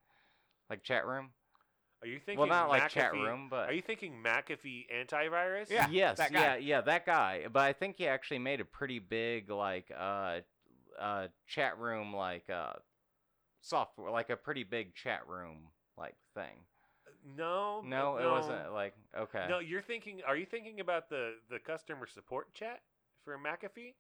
like 0.69 0.83
chat 0.83 1.07
room 1.07 1.31
Are 2.03 2.09
you 2.09 2.19
thinking 2.19 2.39
well 2.39 2.49
not 2.49 2.69
like 2.69 2.89
chat 2.89 3.13
room 3.13 3.49
but 3.51 3.69
Are 3.69 3.73
you 3.73 3.83
thinking 3.83 4.23
McAfee 4.25 4.85
antivirus? 4.95 5.71
Yeah, 5.71 5.89
yes 5.91 6.19
that 6.19 6.33
yeah 6.33 6.55
guy. 6.55 6.57
yeah 6.59 6.81
that 6.83 7.05
guy 7.07 7.47
but 7.53 7.63
I 7.63 7.73
think 7.73 7.97
he 7.99 8.07
actually 8.07 8.39
made 8.39 8.61
a 8.61 8.65
pretty 8.65 8.99
big 8.99 9.51
like 9.51 9.91
uh 9.97 10.41
uh 10.99 11.29
chat 11.47 11.79
room 11.79 12.15
like 12.15 12.49
uh 12.51 12.75
software 13.63 14.11
like 14.11 14.31
a 14.31 14.37
pretty 14.37 14.65
big 14.65 14.95
chat 14.95 15.27
room 15.29 15.69
like 15.99 16.15
thing 16.35 16.65
No, 17.37 17.83
no 17.85 18.17
it 18.17 18.27
wasn't 18.31 18.73
like 18.73 18.95
okay 19.17 19.47
No, 19.49 19.59
you're 19.59 19.83
thinking. 19.83 20.21
Are 20.27 20.37
you 20.37 20.47
thinking 20.47 20.81
about 20.81 21.09
the 21.09 21.35
the 21.51 21.59
customer 21.59 22.07
support 22.07 22.53
chat 22.55 22.81
for 23.25 23.37
McAfee? 23.39 23.95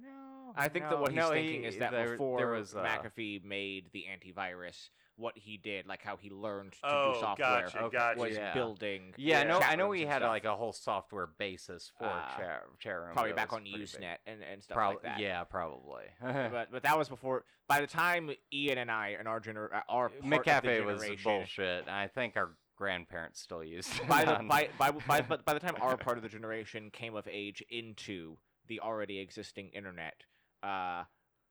no 0.00 0.52
I 0.56 0.68
think 0.68 0.88
that 0.88 0.98
what 0.98 1.10
he's 1.10 1.16
no, 1.18 1.30
thinking 1.30 1.62
he- 1.62 1.68
is 1.68 1.76
that 1.78 1.90
there, 1.92 2.12
before 2.12 2.38
there 2.38 2.48
was 2.50 2.74
uh, 2.74 2.82
McAfee 2.82 3.44
made 3.44 3.90
the 3.92 4.06
antivirus, 4.10 4.88
what 5.22 5.38
he 5.38 5.56
did, 5.56 5.86
like 5.86 6.02
how 6.02 6.16
he 6.16 6.28
learned 6.30 6.72
to 6.72 6.78
Oh, 6.84 7.12
do 7.14 7.20
software, 7.20 7.62
gotcha, 7.62 7.78
Okay, 7.84 7.96
gotcha. 7.96 8.20
was 8.20 8.36
yeah. 8.36 8.52
building. 8.54 9.14
Yeah, 9.16 9.40
I 9.40 9.44
know. 9.44 9.60
I 9.60 9.76
know 9.76 9.86
rooms 9.86 10.00
he 10.00 10.04
had 10.06 10.18
stuff. 10.18 10.28
like 10.30 10.44
a 10.44 10.56
whole 10.56 10.72
software 10.72 11.28
basis 11.38 11.90
for 11.96 12.04
Uh, 12.06 12.36
chat, 12.36 12.62
chat 12.80 12.98
room. 12.98 13.12
probably 13.12 13.32
back 13.32 13.52
on 13.52 13.60
pretty 13.62 13.78
big. 13.78 13.86
Usenet 13.86 14.16
and, 14.26 14.42
and 14.42 14.62
stuff 14.62 14.74
Prob- 14.76 14.94
like 14.94 15.02
that. 15.04 15.18
Yeah, 15.20 15.44
probably. 15.44 16.04
but 16.20 16.70
but 16.72 16.82
that 16.82 16.98
was 16.98 17.08
before. 17.08 17.44
By 17.68 17.80
the 17.80 17.86
time 17.86 18.30
Ian 18.52 18.78
and 18.78 18.90
I 18.90 19.16
and 19.18 19.26
our 19.28 19.40
gener 19.40 19.68
our 19.88 20.10
part 20.10 20.46
of 20.66 20.84
was 20.86 21.02
bullshit. 21.24 21.88
I 21.88 22.08
think 22.08 22.36
our 22.36 22.50
grandparents 22.76 23.40
still 23.40 23.62
used 23.62 23.94
it. 24.00 24.08
by 24.08 24.24
the 24.24 24.36
on- 24.38 24.48
by, 24.48 24.68
by, 24.78 24.90
by, 24.90 25.20
by 25.20 25.54
the 25.54 25.60
time 25.60 25.76
our 25.80 25.96
part 26.06 26.16
of 26.16 26.22
the 26.22 26.28
generation 26.28 26.90
came 26.90 27.14
of 27.14 27.28
age 27.30 27.62
into 27.70 28.36
the 28.66 28.80
already 28.80 29.20
existing 29.20 29.68
internet, 29.70 30.24
uh, 30.62 31.04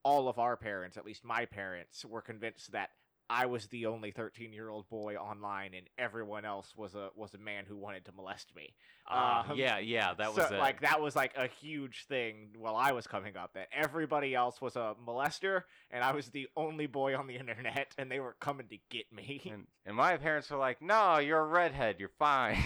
all 0.04 0.28
of 0.28 0.40
our 0.40 0.58
parents, 0.58 0.98
at 0.98 1.06
least 1.06 1.24
my 1.24 1.46
parents, 1.46 2.04
were 2.04 2.22
convinced 2.22 2.72
that 2.72 2.90
I 3.30 3.46
was 3.46 3.68
the 3.68 3.86
only 3.86 4.12
13 4.12 4.52
year 4.52 4.70
old 4.70 4.90
boy 4.90 5.16
online, 5.16 5.74
and 5.74 5.88
everyone 5.98 6.44
else 6.46 6.74
was 6.76 6.96
a 6.96 7.10
was 7.16 7.34
a 7.34 7.38
man 7.38 7.64
who 7.68 7.78
wanted 7.78 8.06
to 8.06 8.12
molest 8.12 8.54
me. 8.56 8.74
Uh, 9.10 9.44
Um, 9.50 9.58
yeah, 9.58 9.78
yeah, 9.80 10.14
that 10.14 10.34
so, 10.36 10.42
was 10.44 10.52
it. 10.52 10.58
like 10.60 10.82
that 10.82 11.02
was 11.02 11.16
like 11.16 11.36
a 11.38 11.48
huge 11.48 12.06
thing 12.08 12.50
while 12.58 12.76
I 12.76 12.92
was 12.92 13.08
coming 13.08 13.38
up. 13.38 13.54
That 13.54 13.68
everybody 13.72 14.36
else 14.36 14.62
was 14.62 14.76
a 14.76 14.96
molester, 15.06 15.64
and 15.92 16.04
I 16.04 16.12
was 16.12 16.28
the 16.30 16.48
only 16.58 16.88
boy 16.88 17.16
on 17.16 17.28
the 17.28 17.36
internet, 17.38 17.94
and 17.98 18.12
they 18.12 18.20
were 18.20 18.36
coming 18.40 18.68
to 18.68 18.78
get 18.90 19.12
me. 19.12 19.42
And, 19.52 19.66
and 19.86 19.96
my 19.96 20.18
parents 20.18 20.50
were 20.50 20.58
like, 20.58 20.82
"No, 20.82 21.18
you're 21.20 21.40
a 21.40 21.46
redhead. 21.46 21.96
You're 22.00 22.10
fine. 22.20 22.58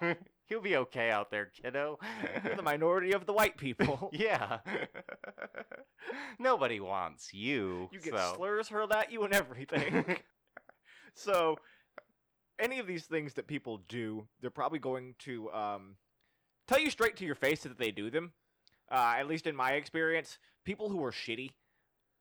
You'll 0.48 0.62
be 0.62 0.76
okay 0.76 1.10
out 1.10 1.30
there, 1.30 1.46
kiddo." 1.46 1.98
You're 2.44 2.56
the 2.56 2.62
minority 2.62 3.12
of 3.12 3.26
the 3.26 3.32
white 3.32 3.56
people. 3.56 4.10
yeah. 4.12 4.58
Nobody 6.38 6.80
wants 6.80 7.34
you. 7.34 7.88
You 7.92 8.00
get 8.00 8.14
so. 8.14 8.34
slurs 8.36 8.68
hurled 8.68 8.92
at 8.92 9.12
you 9.12 9.24
and 9.24 9.34
everything. 9.34 10.16
so, 11.14 11.56
any 12.58 12.78
of 12.78 12.86
these 12.86 13.04
things 13.04 13.34
that 13.34 13.46
people 13.46 13.82
do, 13.88 14.26
they're 14.40 14.50
probably 14.50 14.78
going 14.78 15.14
to 15.20 15.50
um, 15.52 15.96
tell 16.66 16.80
you 16.80 16.90
straight 16.90 17.16
to 17.16 17.24
your 17.24 17.34
face 17.34 17.62
that 17.64 17.78
they 17.78 17.90
do 17.90 18.10
them. 18.10 18.32
Uh, 18.90 19.16
at 19.18 19.26
least 19.26 19.46
in 19.46 19.54
my 19.54 19.72
experience, 19.72 20.38
people 20.64 20.88
who 20.88 21.04
are 21.04 21.12
shitty 21.12 21.50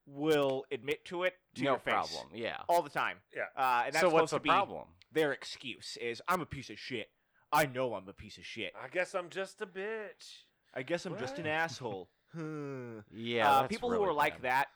will 0.08 0.66
admit 0.72 1.04
to 1.06 1.24
it 1.24 1.34
to 1.56 1.64
no 1.64 1.72
your 1.72 1.80
face 1.80 1.94
problem. 1.94 2.28
Yeah. 2.34 2.58
all 2.68 2.82
the 2.82 2.90
time. 2.90 3.18
Yeah. 3.36 3.44
Uh, 3.56 3.84
and 3.86 3.94
that's 3.94 4.02
so 4.02 4.10
what's 4.10 4.32
supposed 4.32 4.32
the 4.32 4.38
to 4.38 4.44
be 4.44 4.50
problem? 4.50 4.86
their 5.12 5.34
excuse 5.34 5.98
is 6.02 6.22
I'm 6.28 6.42
a 6.42 6.46
piece 6.46 6.70
of 6.70 6.80
shit. 6.80 7.10
I 7.52 7.66
know 7.66 7.94
I'm 7.94 8.08
a 8.08 8.14
piece 8.14 8.38
of 8.38 8.46
shit. 8.46 8.74
I 8.82 8.88
guess 8.90 9.16
I'm 9.16 9.30
just 9.30 9.62
a 9.62 9.66
bitch. 9.66 10.44
I 10.74 10.84
guess 10.84 11.06
I'm 11.06 11.18
just 11.18 11.40
an 11.40 11.48
asshole. 11.48 12.10
Yeah. 13.14 13.50
uh, 13.50 13.62
that's 13.62 13.72
people 13.72 13.90
who 13.90 13.96
really 13.96 14.10
are 14.10 14.14
like 14.14 14.42
bad. 14.42 14.52
that 14.52 14.68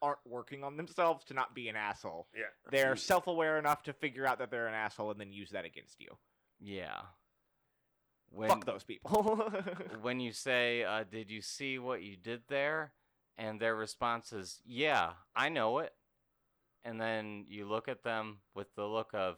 aren't 0.00 0.18
working 0.26 0.64
on 0.64 0.76
themselves 0.76 1.24
to 1.26 1.34
not 1.34 1.54
be 1.54 1.68
an 1.68 1.76
asshole. 1.76 2.28
Yeah. 2.34 2.44
They're 2.70 2.96
self-aware 2.96 3.58
enough 3.58 3.82
to 3.84 3.92
figure 3.92 4.26
out 4.26 4.38
that 4.38 4.50
they're 4.50 4.66
an 4.66 4.74
asshole 4.74 5.10
and 5.10 5.20
then 5.20 5.32
use 5.32 5.50
that 5.50 5.64
against 5.64 6.00
you. 6.00 6.08
Yeah. 6.60 7.00
When, 8.30 8.48
Fuck 8.48 8.64
those 8.64 8.84
people. 8.84 9.50
when 10.02 10.18
you 10.18 10.32
say, 10.32 10.82
uh, 10.82 11.04
"Did 11.08 11.30
you 11.30 11.40
see 11.40 11.78
what 11.78 12.02
you 12.02 12.16
did 12.16 12.42
there?" 12.48 12.92
and 13.36 13.60
their 13.60 13.76
response 13.76 14.32
is, 14.32 14.60
"Yeah, 14.64 15.12
I 15.36 15.48
know 15.48 15.78
it," 15.78 15.92
and 16.84 17.00
then 17.00 17.44
you 17.48 17.66
look 17.68 17.88
at 17.88 18.02
them 18.02 18.38
with 18.54 18.74
the 18.74 18.86
look 18.86 19.10
of, 19.14 19.36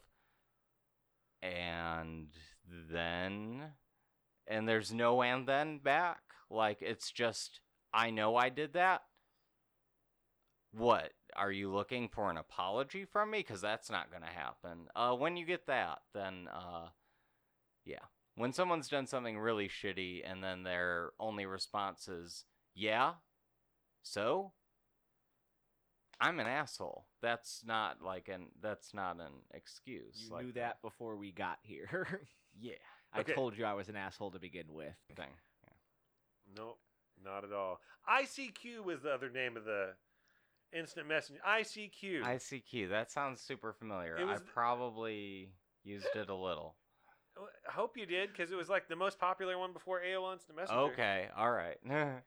"And 1.43 2.29
then," 2.69 3.73
and 4.47 4.69
there's 4.69 4.93
no 4.93 5.23
"and 5.23 5.47
then" 5.47 5.79
back. 5.79 6.23
Like 6.51 6.83
it's 6.83 7.11
just, 7.11 7.61
"I 7.93 8.11
know 8.11 8.37
I 8.37 8.49
did 8.49 8.73
that." 8.75 9.03
What 10.73 11.13
are 11.35 11.53
you 11.53 11.73
looking 11.73 12.09
for 12.09 12.31
an 12.31 12.37
apology 12.37 13.05
from 13.05 13.31
me? 13.31 13.39
Because 13.39 13.61
that's 13.61 13.91
not 13.91 14.11
gonna 14.13 14.27
happen. 14.27 14.89
Uh, 14.95 15.15
when 15.15 15.37
you 15.37 15.47
get 15.47 15.67
that, 15.67 16.01
then 16.13 16.49
uh, 16.53 16.89
yeah 17.85 18.07
when 18.37 18.53
someone's 18.53 18.89
done 18.89 19.07
something 19.07 19.39
really 19.39 19.69
shitty 19.69 20.23
and 20.25 20.45
then 20.45 20.63
their 20.63 21.11
only 21.19 21.47
response 21.47 22.07
is, 22.07 22.45
yeah, 22.75 23.15
so 24.03 24.53
I'm 26.21 26.39
an 26.39 26.47
asshole. 26.47 27.07
That's 27.23 27.63
not 27.67 28.03
like 28.03 28.29
an 28.29 28.49
that's 28.63 28.95
not 28.95 29.17
an 29.17 29.33
excuse. 29.53 30.23
you 30.23 30.33
like 30.33 30.45
knew 30.45 30.53
that 30.53 30.81
before 30.83 31.17
we 31.17 31.33
got 31.33 31.59
here. 31.63 32.21
Yeah. 32.61 32.75
I 33.13 33.21
Okay. 33.21 33.35
told 33.35 33.57
you 33.57 33.65
I 33.65 33.75
was 33.75 33.89
an 33.89 33.97
asshole 33.97 34.31
to 34.33 34.39
begin 34.39 34.67
with. 34.73 34.95
Thing. 35.17 35.31
Nope, 36.55 36.79
not 37.23 37.45
at 37.45 37.53
all. 37.53 37.81
ICQ 38.09 38.85
was 38.85 39.03
the 39.03 39.11
other 39.11 39.31
name 39.31 39.57
of 39.57 39.65
the 39.65 39.95
instant 40.73 41.09
messenger. 41.09 41.41
ICQ. 41.47 42.23
ICQ. 42.23 42.89
That 42.89 43.11
sounds 43.11 43.41
super 43.41 43.73
familiar. 43.73 44.17
It 44.17 44.29
I 44.29 44.37
th- 44.37 44.47
probably 44.53 45.51
used 45.83 46.07
it 46.15 46.29
a 46.29 46.35
little. 46.35 46.77
I 47.69 47.73
hope 47.73 47.97
you 47.97 48.07
did 48.07 48.31
because 48.33 48.53
it 48.53 48.57
was 48.57 48.69
like 48.69 48.89
the 48.89 48.97
most 48.97 49.19
popular 49.19 49.59
one 49.59 49.73
before 49.73 50.01
AOL 50.01 50.33
Instant 50.33 50.57
Messenger. 50.57 50.81
Okay. 50.93 51.29
All 51.37 51.51
right. 51.51 51.79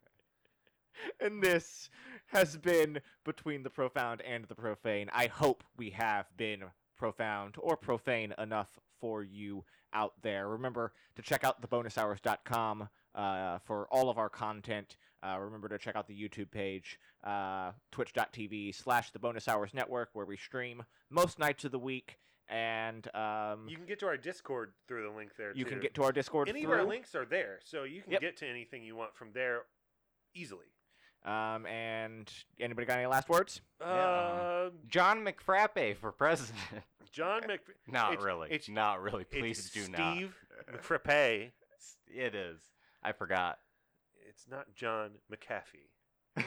and 1.19 1.41
this 1.41 1.89
has 2.27 2.57
been 2.57 2.99
between 3.23 3.63
the 3.63 3.69
profound 3.69 4.21
and 4.21 4.45
the 4.45 4.55
profane. 4.55 5.09
I 5.13 5.27
hope 5.27 5.63
we 5.77 5.91
have 5.91 6.25
been 6.35 6.63
profound 6.97 7.55
or 7.57 7.77
profane 7.77 8.33
enough 8.37 8.77
for 8.99 9.23
you 9.23 9.63
out 9.93 10.13
there. 10.21 10.47
Remember 10.47 10.93
to 11.15 11.21
check 11.21 11.43
out 11.43 11.61
thebonushours.com 11.61 12.89
uh, 13.15 13.59
for 13.59 13.87
all 13.91 14.09
of 14.09 14.17
our 14.17 14.29
content. 14.29 14.97
Uh, 15.21 15.37
remember 15.39 15.67
to 15.67 15.77
check 15.77 15.95
out 15.95 16.07
the 16.07 16.13
YouTube 16.13 16.49
page, 16.51 16.99
uh, 17.23 17.71
twitch.tv 17.91 18.73
slash 18.73 19.11
the 19.11 19.19
bonus 19.19 19.47
hours 19.47 19.73
network, 19.73 20.09
where 20.13 20.25
we 20.25 20.37
stream 20.37 20.83
most 21.09 21.39
nights 21.39 21.65
of 21.65 21.71
the 21.71 21.79
week. 21.79 22.17
And 22.47 23.07
um, 23.13 23.67
You 23.67 23.75
can 23.77 23.85
get 23.85 23.99
to 23.99 24.07
our 24.07 24.17
Discord 24.17 24.71
through 24.87 25.03
the 25.03 25.15
link 25.15 25.31
there. 25.37 25.51
you 25.55 25.65
too. 25.65 25.69
can 25.71 25.79
get 25.81 25.93
to 25.95 26.03
our 26.03 26.11
Discord 26.11 26.49
any 26.49 26.63
of 26.63 26.71
our 26.71 26.83
links 26.83 27.13
are 27.13 27.25
there, 27.25 27.59
so 27.63 27.83
you 27.83 28.01
can 28.01 28.13
Yep. 28.13 28.21
get 28.21 28.37
to 28.37 28.47
anything 28.47 28.83
you 28.83 28.95
want 28.95 29.15
from 29.15 29.29
there 29.33 29.63
easily. 30.33 30.65
Um, 31.25 31.65
and 31.65 32.31
anybody 32.59 32.87
got 32.87 32.97
any 32.97 33.05
last 33.07 33.27
words? 33.29 33.61
Uh, 33.83 34.69
John 34.87 35.25
McFrappe 35.25 35.97
for 35.97 36.11
president. 36.11 36.57
John 37.11 37.41
Mc. 37.47 37.59
not 37.87 38.13
It's- 38.13 38.25
really. 38.25 38.47
it's- 38.51 38.69
not 38.69 39.01
really. 39.01 39.23
it's 39.29 39.37
Please 39.39 39.69
do 39.71 39.87
not. 39.91 40.15
Steve 40.15 40.35
McFrappe. 40.73 41.51
It 42.07 42.35
is. 42.35 42.59
I 43.03 43.11
forgot. 43.11 43.57
It's 44.29 44.45
not 44.49 44.73
John 44.75 45.11
McAfee. 45.31 45.87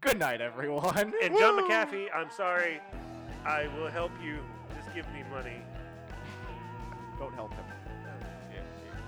Good 0.00 0.18
night, 0.18 0.40
everyone. 0.40 1.12
And 1.22 1.36
John 1.38 1.56
Woo! 1.56 1.68
McAfee, 1.68 2.06
I'm 2.14 2.30
sorry. 2.30 2.80
I 3.44 3.66
will 3.76 3.88
help 3.88 4.12
you. 4.22 4.38
Just 4.76 4.94
give 4.94 5.06
me 5.12 5.22
money. 5.30 5.58
Don't 7.18 7.34
help 7.34 7.52
him. 7.52 7.64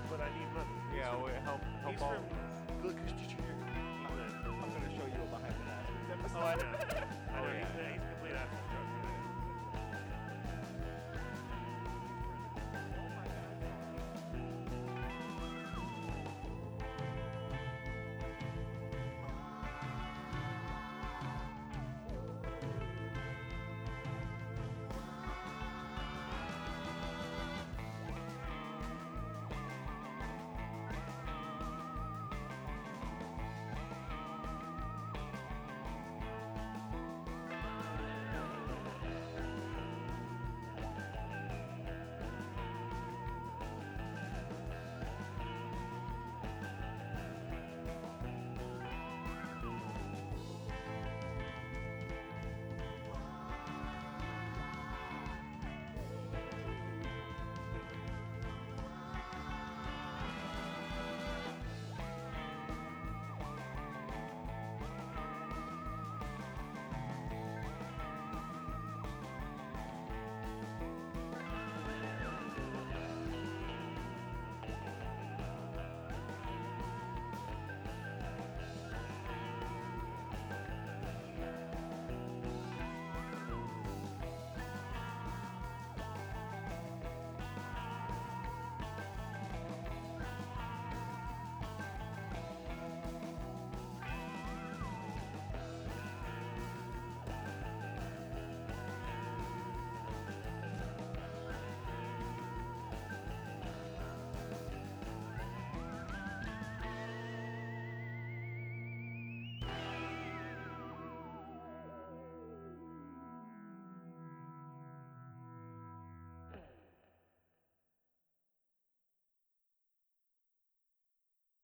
But 0.09 0.19
I 0.21 0.27
need 0.37 0.53
money. 0.53 0.69
Yeah, 0.97 1.11
from- 1.11 1.23
we 1.23 1.31
help 1.43 1.61
help 1.81 1.93
He's 1.93 2.01
all. 2.01 2.13
from 2.13 2.81
Glucose 2.81 3.11
Oh, 6.41 6.45
I 6.45 6.55
know. 6.55 6.63
I 7.35 7.41
know. 7.41 7.90